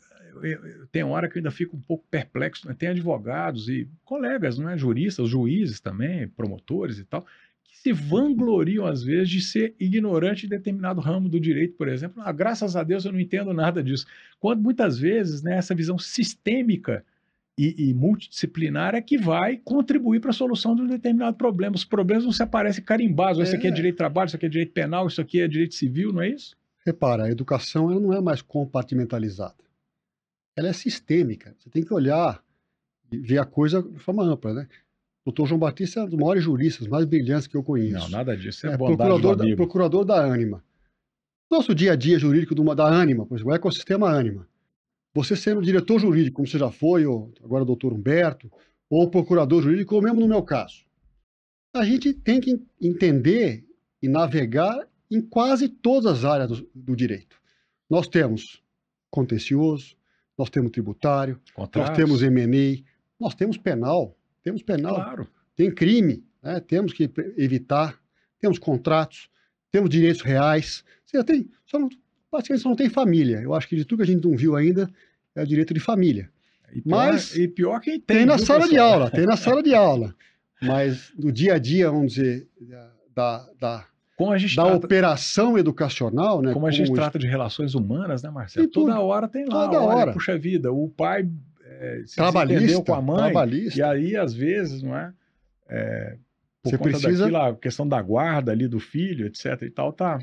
[0.92, 2.68] tem hora que eu ainda fico um pouco perplexo.
[2.68, 2.76] Né?
[2.78, 4.78] Tem advogados e colegas, não é?
[4.78, 7.26] juristas, juízes também, promotores e tal,
[7.64, 12.22] que se vangloriam às vezes de ser ignorante de determinado ramo do direito, por exemplo.
[12.24, 14.06] Ah, graças a Deus eu não entendo nada disso.
[14.40, 17.06] Quando muitas vezes né, essa visão sistêmica
[17.58, 21.76] e, e, multidisciplinar é que vai contribuir para a solução de um determinado problema.
[21.76, 23.40] Os problemas não se aparecem carimbados.
[23.40, 23.44] É.
[23.44, 25.74] Isso aqui é direito de trabalho, isso aqui é direito penal, isso aqui é direito
[25.74, 26.56] civil, não é isso?
[26.88, 29.58] Repara, a educação ela não é mais compartimentalizada.
[30.56, 31.54] Ela é sistêmica.
[31.60, 32.42] Você tem que olhar
[33.12, 34.70] e ver a coisa de forma ampla, né?
[35.26, 37.94] O doutor João Batista é um dos maiores juristas, mais brilhantes que eu conheço.
[37.94, 38.66] Não, nada disso.
[38.66, 40.64] É, é procurador, da, procurador da Anima.
[41.52, 44.48] Nosso dia a dia jurídico do, da Anima, por exemplo, o ecossistema Anima.
[45.14, 48.50] Você sendo diretor jurídico, como você já foi, ou agora o doutor Humberto,
[48.90, 50.86] ou procurador jurídico, ou mesmo no meu caso.
[51.76, 53.66] A gente tem que entender
[54.02, 57.38] e navegar em quase todas as áreas do, do direito.
[57.90, 58.62] Nós temos
[59.10, 59.96] contencioso,
[60.38, 61.90] nós temos tributário, Contratos.
[61.90, 62.84] nós temos M&A,
[63.20, 65.28] nós temos penal, temos penal, claro.
[65.56, 66.60] tem crime, né?
[66.60, 68.00] temos que evitar,
[68.40, 69.30] temos contratos,
[69.72, 71.90] temos direitos reais, você tem, só não,
[72.30, 73.42] praticamente só não tem família.
[73.42, 74.90] Eu acho que de tudo que a gente não viu ainda
[75.34, 76.30] é o direito de família.
[76.74, 78.18] E pior, Mas e pior quem tem.
[78.18, 78.94] tem na sala de pessoal?
[78.94, 80.16] aula, tem na sala de aula.
[80.62, 82.48] Mas no dia a dia, vamos dizer,
[83.16, 83.88] da, da,
[84.18, 86.52] Como a gente da trata, operação educacional, né?
[86.52, 88.68] como a gente como trata de relações humanas, né, Marcelo?
[88.68, 89.66] Toda hora tem lá.
[89.68, 90.14] Toda olha, hora.
[90.14, 91.30] Puxa vida, o pai
[91.64, 93.32] é, se trabalhista, com a mãe.
[93.32, 93.80] trabalhista.
[93.80, 95.14] E aí, às vezes, não é?
[95.70, 96.18] É,
[96.64, 100.20] por Você precisa- daquilo, a questão da guarda ali do filho, etc e tal, tá.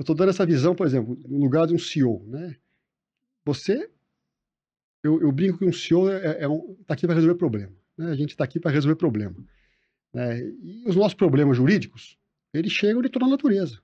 [0.00, 2.56] Eu estou dando essa visão, por exemplo, no lugar de um CEO, né?
[3.44, 3.90] Você,
[5.04, 8.10] eu, eu brinco que um CEO é, é um, tá aqui para resolver problema, né?
[8.10, 9.36] A gente está aqui para resolver problema,
[10.10, 10.40] né?
[10.40, 12.18] E os nossos problemas jurídicos,
[12.52, 13.78] eles chegam de toda a natureza.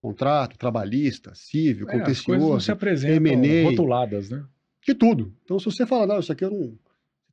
[0.00, 3.68] Contrato, trabalhista, civil, É, coisas não contencioso, se apresentam M&A.
[3.68, 4.44] rotuladas, né?
[4.86, 5.34] de tudo.
[5.44, 6.78] Então, se você fala, não, isso aqui eu não.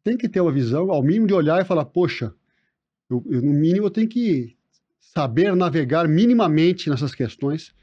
[0.04, 2.34] Tem que ter uma visão, ao mínimo de olhar e falar, poxa,
[3.10, 4.56] eu, eu, no mínimo eu tenho que
[5.00, 7.74] saber navegar minimamente nessas questões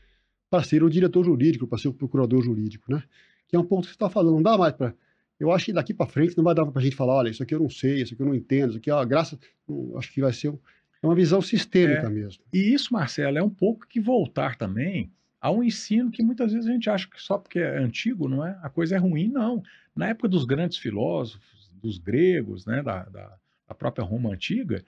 [0.50, 3.02] para ser o diretor jurídico, para ser o procurador jurídico, né?
[3.48, 4.94] Que é um ponto que você está falando, não dá mais para.
[5.40, 7.42] Eu acho que daqui para frente não vai dar para a gente falar, olha, isso
[7.42, 9.38] aqui eu não sei, isso aqui eu não entendo, isso aqui, ó, graça.
[9.66, 10.58] não, acho que vai ser um-
[11.04, 12.10] é uma visão sistêmica É.
[12.10, 12.42] mesmo.
[12.52, 16.68] E isso, Marcelo, é um pouco que voltar também a um ensino que muitas vezes
[16.68, 18.58] a gente acha que só porque é antigo, não é?
[18.62, 19.62] A coisa é ruim, não.
[19.94, 23.36] Na época dos grandes filósofos, dos gregos, né, da, da,
[23.68, 24.82] da própria Roma antiga,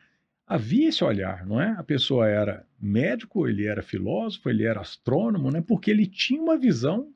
[0.47, 1.73] havia esse olhar, não é?
[1.73, 5.61] A pessoa era médico, ele era filósofo, ele era astrônomo, né?
[5.61, 7.13] Porque ele tinha uma visão,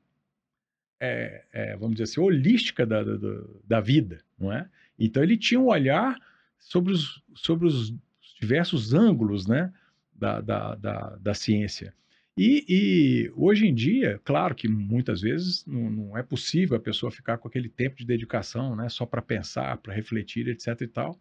[1.00, 4.68] é, é, vamos dizer assim, holística da, da, da- da vida, não é?
[4.98, 6.14] Então ele tinha um olhar
[6.58, 7.94] sobre os, sobre os
[8.40, 9.72] diversos ângulos, né?
[10.20, 11.94] da, da, da, da ciência.
[12.36, 17.10] E, e hoje em dia, claro que muitas vezes não, não é possível a pessoa
[17.10, 20.80] ficar com aquele tempo de dedicação, né, só para pensar, para refletir, etc.
[20.82, 21.18] e tal,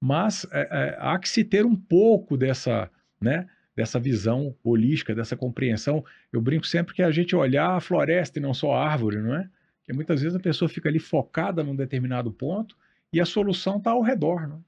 [0.00, 5.36] mas é, é, há que se ter um pouco dessa, né, dessa visão holística, dessa
[5.36, 6.04] compreensão.
[6.32, 9.34] Eu brinco sempre que a gente olhar a floresta e não só a árvore, não
[9.34, 9.48] é?
[9.78, 12.76] Porque muitas vezes a pessoa fica ali focada num determinado ponto
[13.12, 14.67] e a solução está ao redor, não é?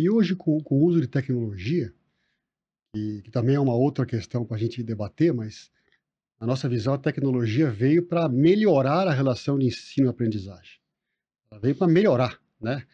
[0.00, 1.92] E hoje, com, com o uso de tecnologia,
[2.94, 5.72] que, que também é uma outra questão para a gente debater, mas
[6.40, 10.78] na nossa visão, a tecnologia veio para melhorar a relação de ensino e aprendizagem.
[11.50, 12.84] Ela veio para melhorar, né?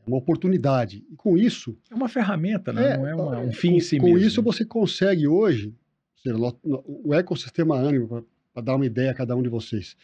[0.00, 1.04] É uma oportunidade.
[1.10, 2.92] E com isso, É uma ferramenta, né?
[2.92, 4.18] É, não é uma- um com- fim em si com mesmo.
[4.26, 5.74] isso você consegue hoje,
[6.22, 9.94] seja, o ecossistema Anima, para dar uma ideia a cada um de vocês,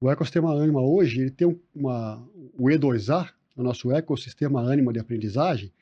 [0.00, 2.24] o ecossistema Anima hoje, ele tem um- uma,
[2.56, 5.72] o E2A, que é o nosso ecossistema Anima de aprendizagem,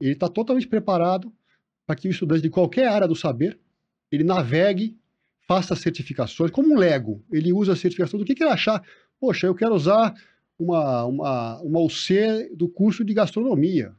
[0.00, 1.32] ele está totalmente preparado
[1.86, 3.58] para que o estudante de qualquer área do saber,
[4.10, 4.98] ele navegue,
[5.46, 8.82] faça certificações, como um Lego, ele usa a certificação do que, que ele achar,
[9.18, 10.14] poxa, eu quero usar
[10.58, 13.94] uma, uma, uma UC do curso de gastronomia,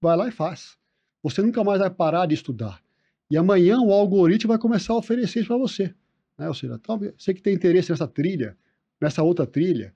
[0.00, 0.76] vai lá e faz.
[1.22, 2.82] Você nunca mais vai parar de estudar.
[3.30, 5.94] E amanhã o algoritmo vai começar a oferecer isso para você.
[6.36, 6.48] Né?
[6.48, 8.56] Ou seja, talvez você que tem interesse nessa trilha,
[9.00, 9.94] nessa outra trilha,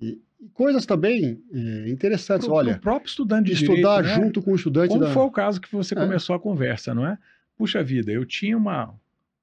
[0.00, 2.46] e, e coisas também é, interessantes.
[2.46, 4.24] Pro- Olha, pro próprio estudante de estudar direito, né?
[4.26, 5.10] junto com o estudante Como da.
[5.12, 5.98] foi o caso que você É.
[6.00, 7.18] começou a conversa, não é?
[7.56, 8.94] Puxa vida, eu tinha uma,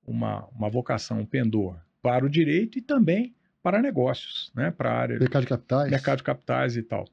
[0.06, 3.34] uma, uma vocação, um pendor para o direito e também
[3.64, 4.72] para negócios, né?
[4.72, 5.92] Para a área Mercado de capitais.
[5.92, 7.08] mercado de capitais e tal.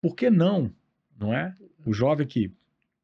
[0.00, 0.72] Por que não,
[1.18, 1.54] não é?
[1.86, 2.50] O jovem que,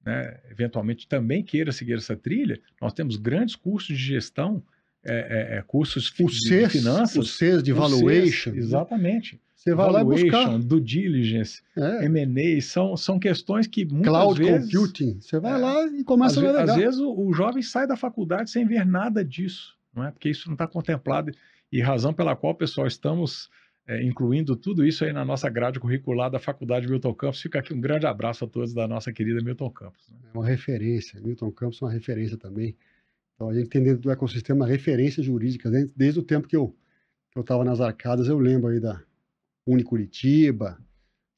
[0.05, 4.63] né, eventualmente também queira seguir essa trilha, nós temos grandes cursos de gestão,
[5.05, 8.51] é, é, é, cursos O de, CES, de finanças, o CES de o CES, valuation.
[8.51, 8.59] né?
[8.59, 9.41] exatamente.
[9.59, 10.57] Você vai lá buscar.
[10.61, 14.73] Due diligence, É, M&A, são, são questões que muitas cloud vezes...
[14.73, 15.19] computing.
[15.21, 15.57] Você vai É.
[15.57, 16.77] lá e Às, começa a às navegar.
[16.77, 20.13] vezes o, o jovem sai da faculdade sem ver nada disso, não é?
[20.13, 21.33] Porque isso não está contemplado
[21.73, 23.51] e razão pela qual, pessoal, estamos
[23.87, 27.41] é, incluindo tudo isso aí na nossa grade curricular da Faculdade Milton Campos.
[27.43, 30.09] Fica aqui um grande abraço a todos da nossa querida Milton Campos.
[30.09, 30.19] né?
[30.33, 31.21] É uma referência.
[31.21, 32.77] Milton Campos é uma referência também.
[33.35, 35.73] Então, a gente tem dentro do ecossistema referências jurídicas.
[35.97, 36.75] Desde, o tempo que eu
[37.33, 39.03] que eu estava nas arcadas, eu lembro aí da
[39.73, 40.79] Unicuritiba,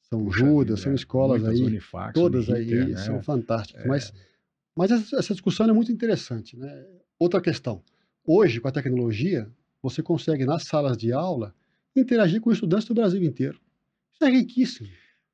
[0.03, 2.97] São Puxa Judas, vida, são escolas aí, Unifax, todas aí Uniriter, né?
[2.97, 3.83] são fantásticas.
[3.83, 3.87] É.
[3.87, 4.13] Mas,
[4.75, 6.57] mas essa, essa discussão é muito interessante.
[6.57, 6.85] Né?
[7.19, 7.83] Outra questão.
[8.25, 9.49] Hoje, com a tecnologia,
[9.81, 11.53] você consegue, nas salas de aula,
[11.95, 13.59] interagir com estudantes do Brasil inteiro.
[14.13, 14.87] Isso é riquíssimo.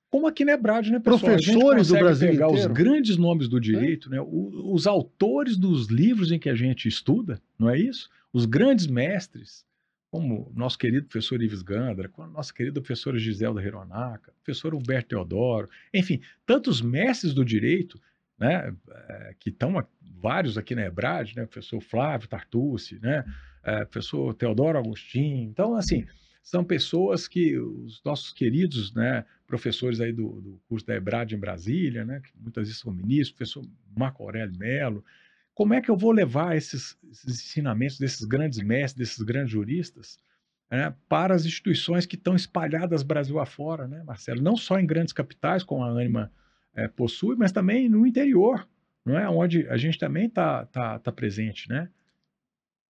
[0.10, 1.20] Como aqui na Ebrad, né, pessoal?
[1.20, 2.70] Professores do consegue Brasil pegar inteiro.
[2.72, 6.88] os grandes nomes do direito, né, o- os autores dos livros em que a gente
[6.88, 8.10] estuda, não é isso?
[8.32, 9.66] Os grandes mestres,
[10.10, 15.70] como nosso querido professor Ives Gandra, como nossa querida professora Giselda Hironaka, professor Humberto Teodoro,
[15.94, 18.00] enfim, tantos mestres do direito,
[18.40, 19.74] né, eh, que estão
[20.22, 23.26] vários aqui na Ebrad, né, professor Flávio Tartucci, né,
[23.64, 25.50] eh, professor Teodoro Agostinho.
[25.50, 26.06] Então, assim,
[26.42, 31.40] são pessoas que os nossos queridos, né, professores aí do, do curso da EBRAD em
[31.40, 33.66] Brasília, né, que muitas vezes são ministros, professor
[33.96, 35.04] Marco Aurélio Melo.
[35.58, 40.20] Como é que eu vou levar esses, esses ensinamentos desses grandes mestres, desses grandes juristas,
[40.70, 44.40] né, para as instituições que estão espalhadas Brasil afora, né, Marcelo?
[44.40, 46.32] Não só em grandes capitais, como a Anima
[46.76, 48.70] é, possui, mas também no interior,
[49.04, 49.28] não é?
[49.28, 51.90] Onde a gente também está tá, tá presente, né?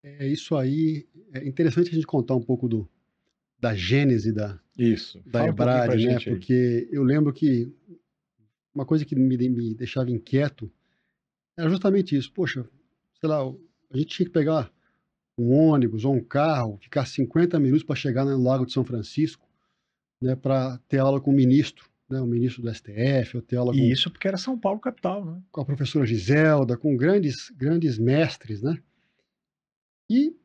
[0.04, 1.08] É isso aí.
[1.32, 2.86] É interessante a gente contar um pouco do,
[3.58, 5.24] da gênese da, isso.
[5.26, 6.20] da Ebrad, um né?
[6.20, 7.74] Porque eu lembro que
[8.76, 10.70] uma coisa que me, me deixava inquieto
[11.58, 12.32] era justamente isso.
[12.32, 12.66] Poxa,
[13.20, 14.72] sei lá, a gente tinha que pegar
[15.38, 19.48] um ônibus ou um carro, ficar 50 minutos para chegar no Lago de São Francisco,
[20.22, 23.72] né, para ter aula com o ministro, né, o ministro do STF, ou ter aula
[23.72, 23.78] com...
[23.78, 25.42] E isso porque era São Paulo capital, né?
[25.52, 28.82] Com a professora Giselda, com grandes, grandes mestres, né?
[30.10, 30.36] E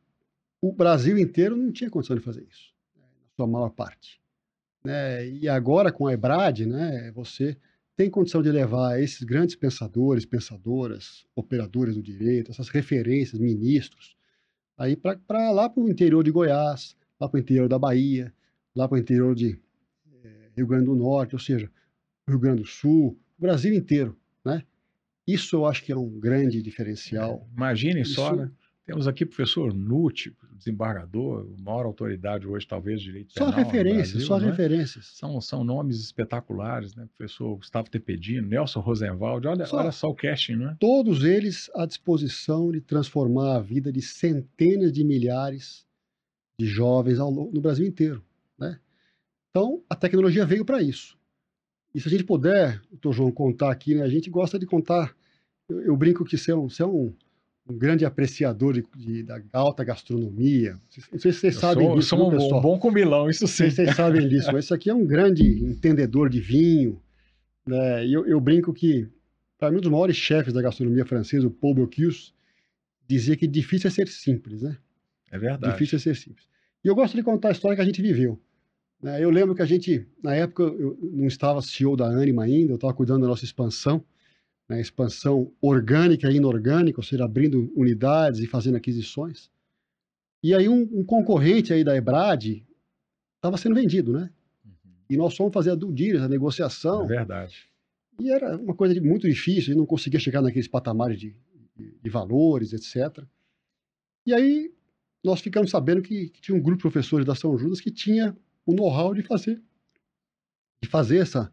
[0.61, 4.21] o Brasil inteiro não tinha condição de fazer isso, né, na sua maior parte.
[4.85, 5.27] Né?
[5.29, 7.57] E agora, com a EBRAD, né, você
[7.97, 14.17] tem condição de levar esses grandes pensadores, pensadoras, operadores do direito, essas referências, ministros,
[14.77, 18.33] aí para lá para o interior de Goiás, lá para o interior da Bahia,
[18.75, 19.61] lá para o interior de
[20.25, 21.71] é, Rio Grande do Norte, ou seja,
[22.27, 24.65] Rio Grande do Sul, o Brasil inteiro, né?
[25.27, 27.49] Isso eu acho que é um grande diferencial.
[27.57, 28.51] Imaginem Isso, só, né?
[28.85, 33.65] Temos aqui o professor Nuti, desembargador, maior autoridade hoje, talvez, de direito só penal.
[33.65, 35.07] Referências, Brasil, só referências.
[35.15, 37.09] São, são nomes espetaculares, né?
[37.17, 40.77] Professor Gustavo Tepedino, Nelson Rosenwald, olha só, olha só o casting, não é?
[40.81, 45.87] Todos eles à disposição de transformar a vida de centenas de milhares
[46.59, 48.25] de jovens ao, no Brasil inteiro,
[48.59, 48.81] né?
[49.51, 51.17] Então, a tecnologia veio para isso.
[51.95, 54.03] E se a gente puder, doutor João, contar aqui, né?
[54.03, 55.15] A gente gosta de contar.
[55.69, 57.15] Eu, eu brinco que você é um, você é um
[57.69, 60.73] um grande apreciador de, de, da alta gastronomia.
[61.13, 62.61] Não sei se vocês eu sabem sou, disso, sou um, pessoal?
[62.61, 63.65] bom comilão, isso sim.
[63.65, 67.01] Não sei se vocês sabem disso, mas isso aqui é um grande entendedor de vinho.
[67.67, 68.07] Né?
[68.07, 69.09] Eu, eu brinco que,
[69.59, 72.33] para mim, um dos maiores chefes da gastronomia francesa, o Paul Bocuse,
[73.07, 74.77] dizia que difícil é ser simples, né?
[75.31, 75.73] É verdade.
[75.73, 76.47] Difícil é ser simples.
[76.85, 78.41] E eu gosto de contar a história que a gente viveu.
[79.01, 79.23] Né?
[79.23, 82.77] Eu lembro que a gente, na época, eu não estava CEO da Anima ainda, eu
[82.77, 84.05] estava cuidando da nossa expansão
[84.69, 89.51] né, expansão orgânica e inorgânica, ou seja, abrindo unidades e fazendo aquisições.
[90.43, 92.65] E aí um, um concorrente aí da Ebrad
[93.37, 94.31] estava sendo vendido, né?
[94.65, 94.93] Uhum.
[95.11, 97.05] E nós fomos fazer a due diligence, a negociação.
[97.05, 97.69] É verdade.
[98.21, 101.35] E era uma coisa muito difícil, e não conseguia chegar naqueles patamares de,
[101.77, 103.25] de, de, valores, etc.
[104.27, 104.73] E aí
[105.25, 108.37] nós ficamos sabendo que, que, tinha um grupo de professores da São Judas que tinha
[108.67, 109.61] o know-how de fazer
[110.83, 111.53] de fazer essa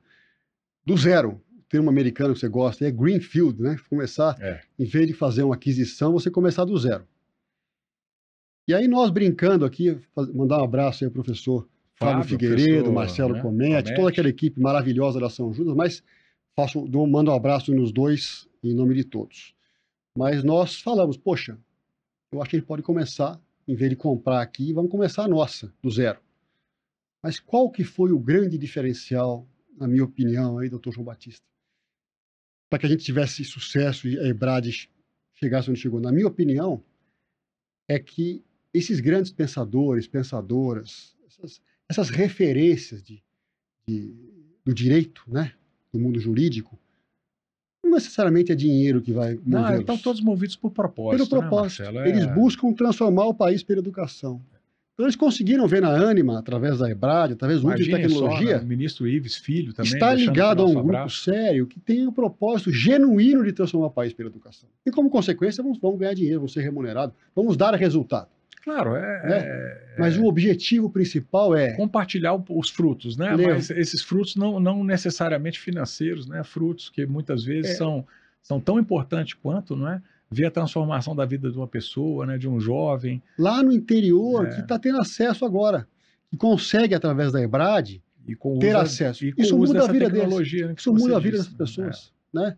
[0.84, 1.40] do zero
[1.70, 3.78] termo americano que você gosta, é greenfield, né?
[3.90, 4.62] Começar, é.
[4.78, 7.08] em vez de fazer uma aquisição, você começar do zero.
[8.68, 9.98] E aí nós brincando aqui,
[10.34, 13.42] mandar um abraço aí ao professor Fábio, Fábio Figueiredo, Marcelo né?
[13.42, 16.04] Comete, toda aquela equipe maravilhosa da São Judas, mas
[16.56, 19.54] faço, mando um abraço nos dois em nome de todos.
[20.16, 21.58] Mas nós falamos, poxa,
[22.32, 25.28] eu acho que a gente pode começar, em vez de comprar aqui, vamos começar a
[25.28, 26.20] nossa, do zero.
[27.24, 31.49] Mas qual que foi o grande diferencial, na minha opinião, aí, doutor João Batista?
[32.70, 34.68] Para que a gente tivesse sucesso e a Ebrad
[35.34, 36.84] chegasse onde chegou, na minha opinião,
[37.88, 43.24] é que esses grandes pensadores, pensadoras, essas, essas referências de,
[43.88, 44.14] de,
[44.64, 45.54] do direito, né,
[45.92, 46.78] do mundo jurídico,
[47.84, 49.46] não necessariamente é dinheiro que vai mover.
[49.46, 51.28] Não, estão todos movidos por propósito.
[51.28, 51.92] Pelo né, propósito.
[51.92, 54.44] Né, Eles buscam transformar o país pela educação.
[55.00, 58.48] Então eles conseguiram ver na Anima, através da EBRAD, através do uso de tecnologia.
[58.48, 58.64] Só, né?
[58.64, 59.94] O ministro Ives Filho também.
[59.94, 61.24] Está ligado a um grupo abraço.
[61.24, 64.68] sério que tem o um propósito genuíno de transformar o país pela educação.
[64.86, 68.28] E como consequência, vamos, vamos ganhar dinheiro, vamos ser remunerados, vamos dar resultado.
[68.62, 69.38] Claro, é, né?
[69.38, 71.78] é, Mas o objetivo principal é.
[71.78, 73.38] Compartilhar os frutos, né?
[73.38, 76.44] Mas esses frutos não, não necessariamente financeiros, né?
[76.44, 77.76] Frutos que muitas vezes é.
[77.76, 78.06] são,
[78.44, 80.02] são tão importantes quanto, não é?
[80.32, 83.22] Ver a transformação da vida de uma pessoa, né, de um jovem.
[83.38, 84.56] Lá no interior, é.
[84.56, 85.88] que está tendo acesso agora,
[86.30, 88.02] que consegue, através da EBRAD,
[88.60, 89.26] ter usa, acesso.
[89.38, 90.52] Isso muda a vida deles.
[90.54, 92.14] Né, Isso muda a vida dessas pessoas.
[92.36, 92.40] É.
[92.40, 92.58] Né?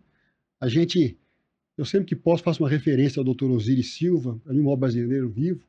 [0.60, 1.16] A gente,
[1.78, 5.64] eu sempre que posso, faço uma referência ao doutor Osiris Silva, animal brasileiro vivo.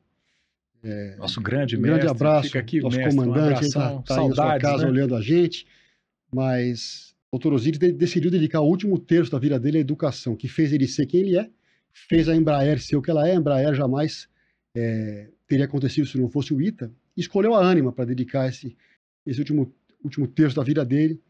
[0.82, 2.00] É, nosso grande um mestre.
[2.00, 4.90] grande abraço, Fica aqui, nosso mestre, comandante, está tá aí na sua casa né?
[4.90, 5.66] olhando a gente.
[6.30, 10.46] Mas o doutor Osiris decidiu dedicar o último terço da vida dele à educação, que
[10.46, 11.48] fez ele ser quem ele é,
[11.94, 14.28] fez a Embraer ser o que ela é, a Embraer jamais
[14.76, 18.76] é, teria acontecido se não fosse o ITA, escolheu a Anima para dedicar esse,
[19.24, 19.72] esse último,
[20.02, 21.20] último terço da vida dele.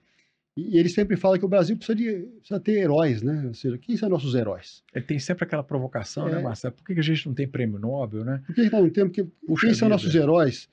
[0.57, 3.45] E ele sempre fala que o Brasil precisa, de, precisa ter heróis, né?
[3.49, 4.85] Ou seja, quem são nossos heróis?
[4.95, 6.35] Ele tem sempre aquela provocação, né, é.
[6.37, 6.75] né, Marcelo?
[6.75, 8.41] Por que a gente não tem prêmio Nobel, né?
[8.47, 9.12] Por que nós não temos?
[9.12, 10.69] Porque Puxa quem são nossos heróis?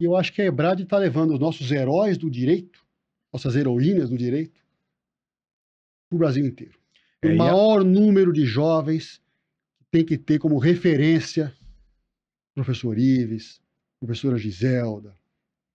[0.00, 2.84] E eu acho que a Ebrad está levando os nossos heróis do direito,
[3.32, 4.60] nossas heroínas do direito,
[6.08, 6.78] para o Brasil inteiro.
[7.24, 7.84] O é, maior a...
[7.84, 9.20] número de jovens
[9.94, 11.54] tem que ter como referência
[12.52, 13.62] professor Ives,
[14.00, 15.16] professora Giselda,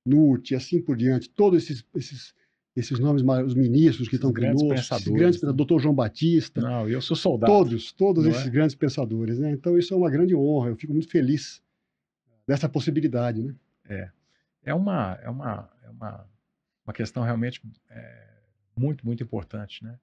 [0.06, 2.36] Nuti, assim por diante, todos esses, esses,
[2.76, 5.54] esses nomes, os ministros que estão grandes conosco, pensadores, esses grandes, né?
[5.54, 7.50] doutor João Batista, Não, eu sou soldado.
[7.50, 8.50] todos, todos esses é?
[8.50, 9.52] grandes pensadores, né?
[9.52, 11.62] Então isso é uma grande honra, eu fico muito feliz
[12.46, 13.56] dessa possibilidade, né?
[14.66, 16.28] É uma, é uma, é uma,
[16.86, 18.28] uma questão realmente é,
[18.76, 19.98] muito, muito importante, né?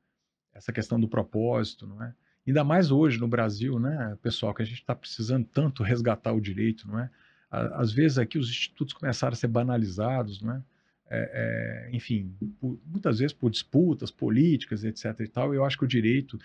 [0.54, 2.14] Essa questão do propósito, não é?
[2.46, 6.40] Ainda mais hoje no Brasil, né, pessoal, que a gente está precisando tanto resgatar o
[6.40, 7.10] direito, não é?
[7.50, 10.62] Às vezes aqui os institutos começaram a ser banalizados, não é?
[11.08, 15.20] É, enfim, por- muitas vezes por disputas políticas, etc.
[15.20, 15.54] e tal.
[15.54, 16.36] Eu acho que o direito,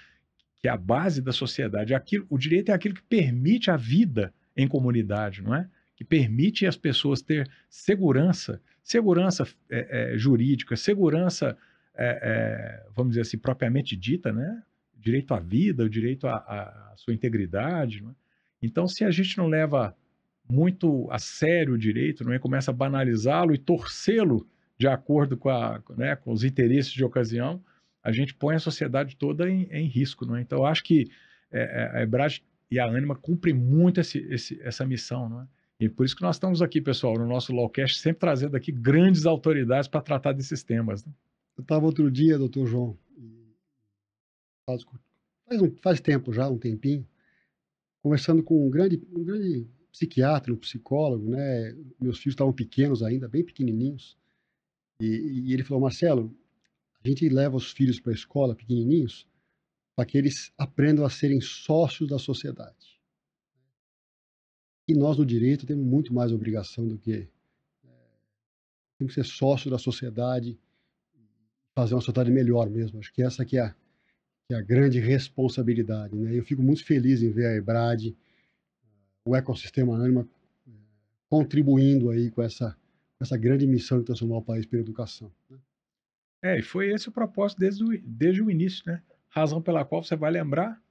[0.58, 3.78] que é a base da sociedade, é aquilo, o direito é aquilo que permite a
[3.78, 5.68] vida em comunidade, não é?
[5.96, 11.58] Que permite as pessoas ter segurança, segurança é, é, jurídica, segurança,
[12.96, 14.62] vamos dizer assim, propriamente dita, né?
[15.02, 18.04] Direito à vida, o direito à, à sua integridade.
[18.08, 18.12] É?
[18.62, 19.96] Então, se a gente não leva
[20.50, 22.40] muito a sério o direito, não é?
[22.40, 24.48] começa a banalizá-lo e torcê-lo
[24.78, 27.64] de acordo com, a, né, com os interesses de ocasião,
[28.04, 30.26] a gente põe a sociedade toda em, em risco.
[30.26, 30.42] Não é?
[30.42, 31.08] Então, eu acho que
[31.52, 35.30] é, é, a EBRAD e a Anima cumprem muito esse, esse, essa missão.
[35.30, 35.48] Não é?
[35.82, 39.26] E por isso que nós estamos aqui, pessoal, no nosso Lawcast, sempre trazendo aqui grandes
[39.26, 41.04] autoridades para tratar desses temas.
[41.04, 41.12] Né?
[41.58, 42.98] Eu estava outro dia, doutor João,
[44.66, 44.84] faz,
[45.46, 47.08] faz, um- faz tempo já, um tempinho,
[48.02, 51.74] conversando com um grande, um grande psiquiatra, um psicólogo, né?
[52.00, 54.18] Meus filhos estavam pequenos ainda, bem pequenininhos,
[55.00, 55.06] e,
[55.46, 56.36] e ele falou, Marcelo,
[57.04, 59.28] a gente leva os filhos para a escola, pequenininhos,
[59.96, 63.00] para que eles aprendam a serem sócios da sociedade.
[64.88, 67.28] E nós, no direito, temos muito mais obrigação do que...
[67.84, 68.10] eh,
[68.98, 70.60] temos que ser sócios da sociedade,
[71.76, 73.00] fazer uma sociedade melhor mesmo.
[73.00, 73.76] Acho que essa que é a,
[74.52, 76.14] que é a grande responsabilidade.
[76.14, 76.38] Né?
[76.38, 78.14] Eu fico muito feliz em ver a EBRAD,
[79.24, 80.28] o ecossistema Anima,
[80.68, 80.72] eh,
[81.30, 82.76] contribuindo aí com essa,
[83.18, 85.32] essa grande missão de transformar o país pela educação.
[85.50, 85.58] né?
[86.44, 89.02] É, e foi esse o propósito desde o, desde o início, né?
[89.30, 90.82] Razão pela qual você vai lembrar,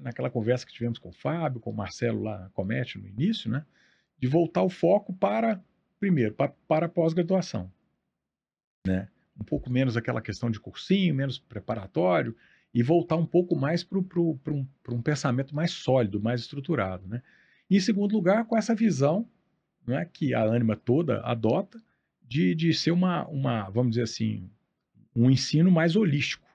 [0.00, 3.48] naquela conversa que tivemos com o Fábio, com o Marcelo lá na Comete no início,
[3.48, 3.64] né?
[4.18, 5.62] De voltar o foco para,
[6.00, 7.70] primeiro, pa- para a pós-graduação,
[8.84, 9.08] né?
[9.40, 12.34] Um pouco menos aquela questão de cursinho, menos preparatório,
[12.72, 17.22] e voltar um pouco mais para um, um pensamento mais sólido, mais estruturado, né?
[17.68, 19.28] E, em segundo lugar, com essa visão
[19.86, 21.80] né, que a Anima toda adota
[22.22, 24.50] de, de ser uma, uma, vamos dizer assim,
[25.14, 26.46] um ensino mais holístico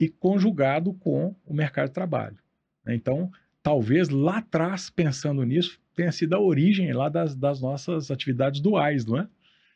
[0.00, 2.38] e conjugado com o mercado de trabalho.
[2.84, 2.94] né?
[2.94, 3.30] Então,
[3.62, 9.06] talvez lá atrás, pensando nisso, tenha sido a origem lá das, das nossas atividades duais,
[9.06, 9.28] não é?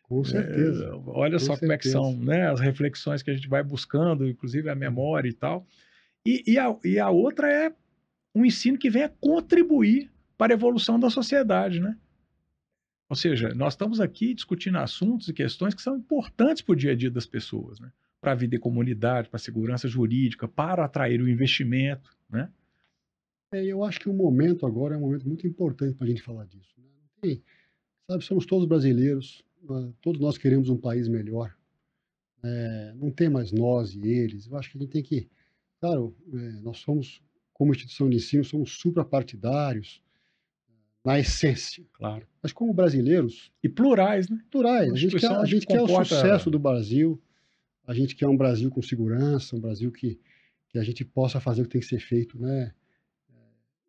[0.08, 0.86] Com certeza.
[0.86, 2.02] É, olha com só como é que certeza.
[2.02, 5.66] são né, as reflexões que a gente vai buscando, inclusive a memória e tal.
[6.26, 7.74] E, e, a, e a outra é
[8.34, 11.96] um ensino que venha contribuir para a evolução da sociedade, né?
[13.10, 16.92] Ou seja, nós estamos aqui discutindo assuntos e questões que são importantes para o dia
[16.92, 17.90] a dia das pessoas, né?
[18.20, 22.50] Para a vida em comunidade, para a segurança jurídica, para atrair o investimento, né?
[23.52, 26.22] É, eu acho que o momento agora é um momento muito importante para a gente
[26.22, 26.74] falar disso.
[26.78, 26.84] né?
[27.20, 27.42] Tem-
[28.10, 29.42] sabe, somos todos brasileiros?
[30.00, 31.54] Todos nós queremos um país melhor.
[32.42, 34.46] É, não tem mais nós e eles.
[34.46, 35.28] Eu acho que a gente tem que.
[35.80, 37.20] Claro, é, nós somos,
[37.52, 40.02] como instituição de ensino, somos suprapartidários,
[41.04, 41.84] na essência.
[41.92, 42.26] Claro.
[42.42, 44.40] Mas como brasileiros, E plurais, né?
[44.50, 47.20] plurais, a gente quer, a gente quer o comporta- sucesso do Brasil,
[47.86, 50.20] a gente quer um Brasil com segurança, um Brasil que,
[50.68, 52.72] que a gente possa fazer o que tem que ser feito, né?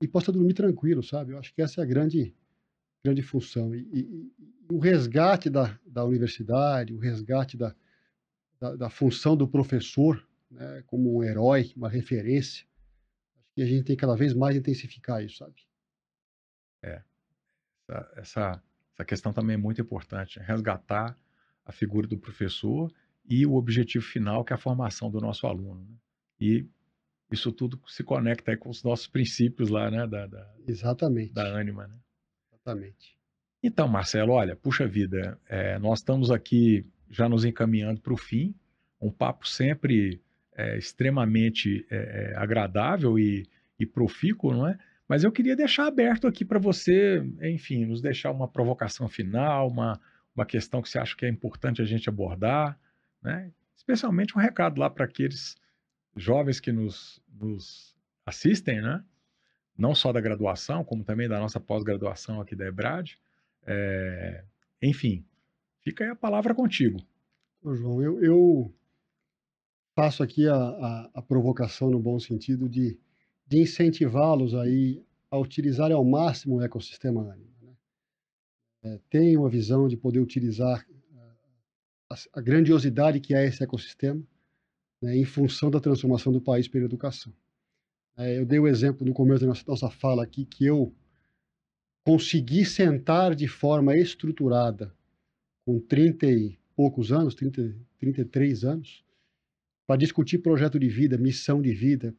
[0.02, 1.34] E possa dormir tranquilo, sabe?
[1.34, 2.34] Eu acho que essa é a grande,
[3.04, 3.74] grande função.
[3.76, 4.32] E, e-
[4.70, 7.76] e o resgate da, da universidade, o resgate da,
[8.60, 10.84] da, da função do professor, né?
[10.88, 12.66] como um herói, uma referência,
[13.38, 15.56] acho que a gente tem cada vez mais intensificar isso, sabe?
[16.82, 21.18] Essa, essa, essa questão também é muito importante, resgatar
[21.66, 22.92] a figura do professor
[23.26, 25.84] e o objetivo final, que é a formação do nosso aluno.
[25.86, 25.96] né?
[26.40, 26.68] E
[27.32, 31.34] isso tudo se conecta com os nossos princípios lá, né, da, da, Exatamente.
[31.34, 31.96] da Anima, né?
[32.66, 33.18] Exatamente.
[33.62, 38.56] Então, Marcelo, olha, puxa vida, é, nós estamos aqui já nos encaminhando para o fim,
[39.02, 40.22] um papo sempre
[40.56, 43.48] é, extremamente é, é, agradável e,
[43.78, 44.78] e profícuo, não é?
[45.08, 50.00] Mas eu queria deixar aberto aqui para você, enfim, nos deixar uma provocação final, uma,
[50.36, 52.80] uma questão que você acha que é importante a gente abordar,
[53.22, 53.52] né?
[53.76, 55.56] Especialmente um recado lá para aqueles
[56.16, 57.96] jovens que nos, nos
[58.26, 59.04] assistem, né?
[59.80, 63.18] Não só da graduação, como também da nossa pós-graduação aqui da EBRAD.
[63.66, 64.44] É,
[64.82, 65.26] enfim,
[65.82, 67.00] fica aí a palavra contigo.
[67.64, 68.74] Ô, João, eu, eu
[69.96, 73.00] faço aqui a, a, a provocação no bom sentido de,
[73.48, 75.02] de incentivá-los aí
[75.32, 77.50] a utilizarem ao máximo o ecossistema Anima.
[77.62, 77.74] Né?
[78.84, 80.86] é, tem uma visão de poder utilizar
[82.10, 84.22] a, a grandiosidade que é esse ecossistema
[85.02, 87.34] né, em função da transformação do país pela educação.
[88.20, 90.94] É, eu dei o exemplo no começo da nossa, nossa fala aqui que eu
[92.06, 94.94] consegui sentar de forma estruturada
[95.66, 99.06] com 30 e poucos anos, 30, 33 anos,
[99.88, 102.14] para discutir projeto de vida, missão de vida,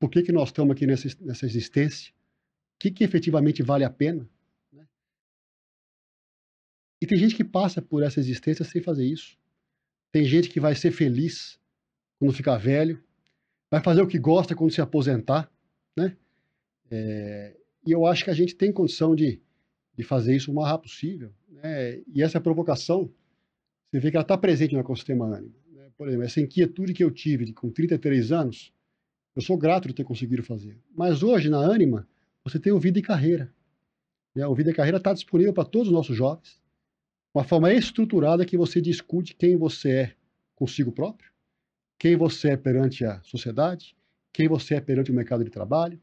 [0.00, 3.90] por que, que nós estamos aqui nessa, nessa existência, o que, que efetivamente vale a
[3.90, 4.26] pena.
[4.72, 4.88] Né?
[6.98, 9.36] E tem gente que passa por essa existência sem fazer isso.
[10.10, 11.60] Tem gente que vai ser feliz
[12.18, 13.02] quando ficar velho,
[13.72, 15.50] vai fazer o que gosta quando se aposentar,
[15.96, 16.14] né?
[16.90, 17.56] É,
[17.86, 19.40] e eu acho que a gente tem condição de,
[19.96, 21.32] de fazer isso o mais rápido possível.
[21.48, 22.02] Né?
[22.14, 23.10] E essa provocação,
[23.90, 25.54] você vê que ela está presente no ecossistema ânimo.
[25.72, 25.88] Né?
[25.96, 28.74] Por exemplo, essa inquietude que eu tive de, com 33 anos,
[29.34, 30.78] eu sou grato de ter conseguido fazer.
[30.94, 32.06] Mas hoje, na Anima,
[32.44, 33.50] você tem o Vida e Carreira.
[34.34, 34.46] Né?
[34.46, 36.60] O Vida e Carreira está disponível para todos os nossos jovens.
[37.34, 40.14] Uma forma estruturada que você discute quem você é
[40.54, 41.31] consigo próprio,
[42.02, 43.94] quem você é perante a sociedade,
[44.32, 46.02] quem você é perante o mercado de trabalho,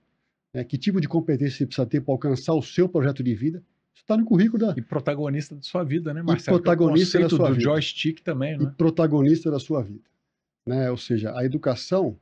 [0.53, 3.61] né, que tipo de competência você precisa ter para alcançar o seu projeto de vida.
[3.93, 4.73] Isso está no currículo da.
[4.77, 6.57] E protagonista da sua vida, né, Marcelo?
[6.57, 7.63] E protagonista é da sua do vida.
[7.65, 8.63] joystick também, né?
[8.63, 10.09] E protagonista da sua vida.
[10.65, 10.89] Né?
[10.89, 12.17] Ou seja, a educação,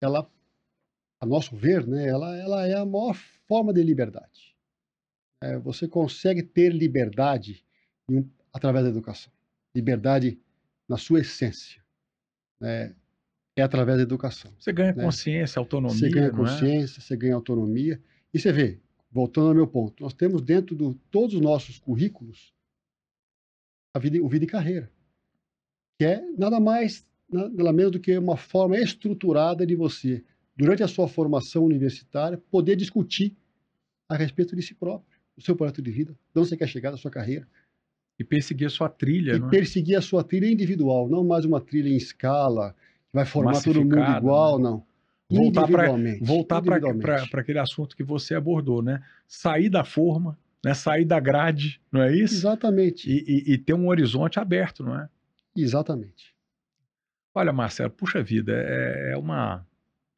[0.00, 0.28] ela,
[1.20, 3.14] a nosso ver, né, ela, ela é a maior
[3.46, 4.56] forma de liberdade.
[5.40, 7.64] É, você consegue ter liberdade
[8.10, 9.32] um, através da educação.
[9.72, 10.40] Liberdade
[10.88, 11.86] na sua essência
[12.60, 12.94] né,
[13.56, 14.52] é através da educação.
[14.58, 15.02] Você ganha né?
[15.02, 15.98] consciência, autonomia.
[15.98, 16.30] Você ganha é?
[16.30, 17.02] consciência, é?
[17.02, 18.00] você ganha autonomia.
[18.32, 18.80] E você vê,
[19.10, 22.54] voltando ao meu ponto, nós temos dentro de todos os nossos currículos
[23.94, 24.90] a vida, o vida e carreira,
[25.98, 30.24] que é nada mais, nada menos do que uma forma estruturada de você,
[30.56, 33.36] durante a sua formação universitária, poder discutir
[34.08, 36.90] a respeito de si próprio, o seu projeto de vida, de onde você quer chegar
[36.90, 37.48] na sua carreira,
[38.18, 39.32] e perseguir a sua trilha.
[39.32, 39.48] E é?
[39.48, 43.80] perseguir a sua trilha individual, não mais uma trilha em escala, que vai formar todo
[43.80, 44.64] mundo igual, né?
[44.64, 44.88] não.
[45.30, 45.90] Voltar para
[46.22, 49.02] voltar para aquele assunto que você abordou, né?
[49.26, 50.72] Sair da forma, né?
[50.72, 52.34] sair da grade, não é isso?
[52.34, 53.10] Exatamente.
[53.10, 55.06] E, e, e ter um horizonte aberto, não é?
[55.54, 56.34] Exatamente.
[57.34, 59.66] Olha, Marcelo, puxa vida, é, é uma,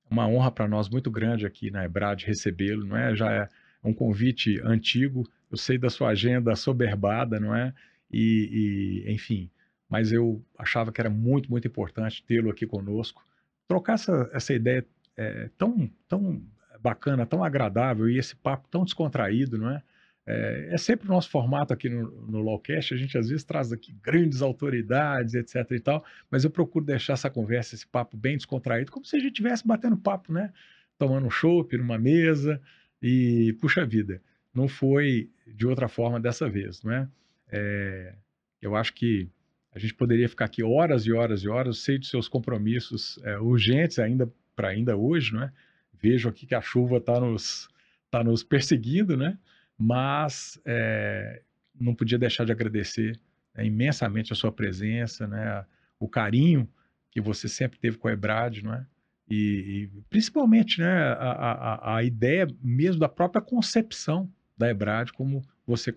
[0.09, 3.15] uma honra para nós muito grande aqui na Ebrad recebê-lo, não é?
[3.17, 3.49] Já é
[3.83, 7.75] um convite antigo, eu sei da sua agenda soberbada, não é?
[8.11, 9.51] E, e enfim,
[9.89, 13.27] mas eu achava que era muito, muito importante tê-lo aqui conosco,
[13.67, 14.87] trocar essa, essa ideia
[15.17, 16.43] é, tão, tão
[16.81, 19.83] bacana, tão agradável e esse papo tão descontraído, não é?
[20.27, 23.73] É, é sempre o nosso formato aqui no, no Lawcast, a gente às vezes traz
[23.73, 28.37] aqui grandes autoridades, etc e tal, mas eu procuro deixar essa conversa, esse papo bem
[28.37, 30.53] descontraído, como se a gente estivesse batendo papo, né?
[30.99, 32.61] Tomando um chopp numa mesa
[33.03, 34.23] e, puxa vida,
[34.55, 37.09] não foi de outra forma dessa vez, não é?
[37.51, 38.15] É,
[38.61, 39.29] eu acho que
[39.73, 41.79] a gente poderia ficar aqui horas e horas e horas.
[41.79, 45.53] Sei dos seus compromissos é, urgentes ainda para ainda hoje, não é?
[45.95, 47.69] Vejo aqui que a chuva está nos,
[48.11, 49.39] tá nos perseguindo, né?
[49.79, 51.43] Mas é,
[51.79, 53.19] não podia deixar de agradecer
[53.55, 55.65] né, imensamente a sua presença, né?
[55.99, 56.69] O carinho
[57.11, 58.87] que você sempre teve com a Ebrad, não é?
[59.29, 60.91] E, e principalmente, né?
[61.13, 64.31] A, a, a ideia mesmo da própria concepção
[64.61, 65.93] da Ebrad como você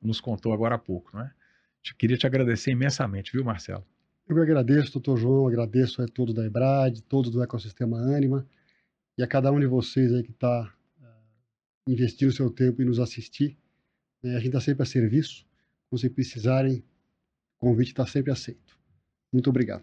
[0.00, 1.30] nos contou agora há pouco, não é?
[1.98, 3.84] Queria te agradecer imensamente, viu, Marcelo?
[4.26, 8.46] Eu agradeço, doutor João, agradeço a todos da Ebrad, todos do ecossistema Anima,
[9.18, 10.72] e a cada um de vocês aí que está
[11.02, 11.06] eh,
[11.88, 13.58] investindo o seu tempo e nos assistir.
[14.22, 14.30] Né?
[14.30, 15.44] A gente está sempre a serviço.
[15.94, 16.82] Se precisarem,
[17.58, 18.78] o convite está sempre aceito.
[19.30, 19.82] Muito obrigado.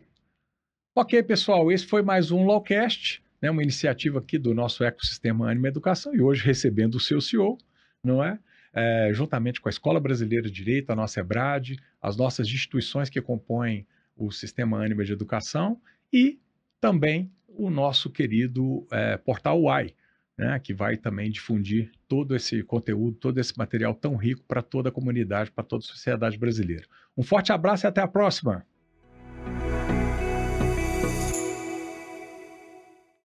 [0.95, 5.67] Ok, pessoal, esse foi mais um Lawcast, né, uma iniciativa aqui do nosso ecossistema Anima
[5.67, 7.59] Educação, e hoje recebendo o seu CEO,
[8.03, 8.39] não é?
[8.73, 13.21] é, juntamente com a Escola Brasileira de Direito, a nossa EBRAD, as nossas instituições que
[13.21, 13.85] compõem
[14.15, 15.79] o Sistema Ânima de Educação
[16.11, 16.39] e
[16.79, 19.93] também o nosso querido é, Portal UAI,
[20.37, 24.89] né, que vai também difundir todo esse conteúdo, todo esse material tão rico para toda
[24.89, 26.85] a comunidade, para toda a sociedade brasileira.
[27.17, 28.65] Um forte abraço e até a próxima!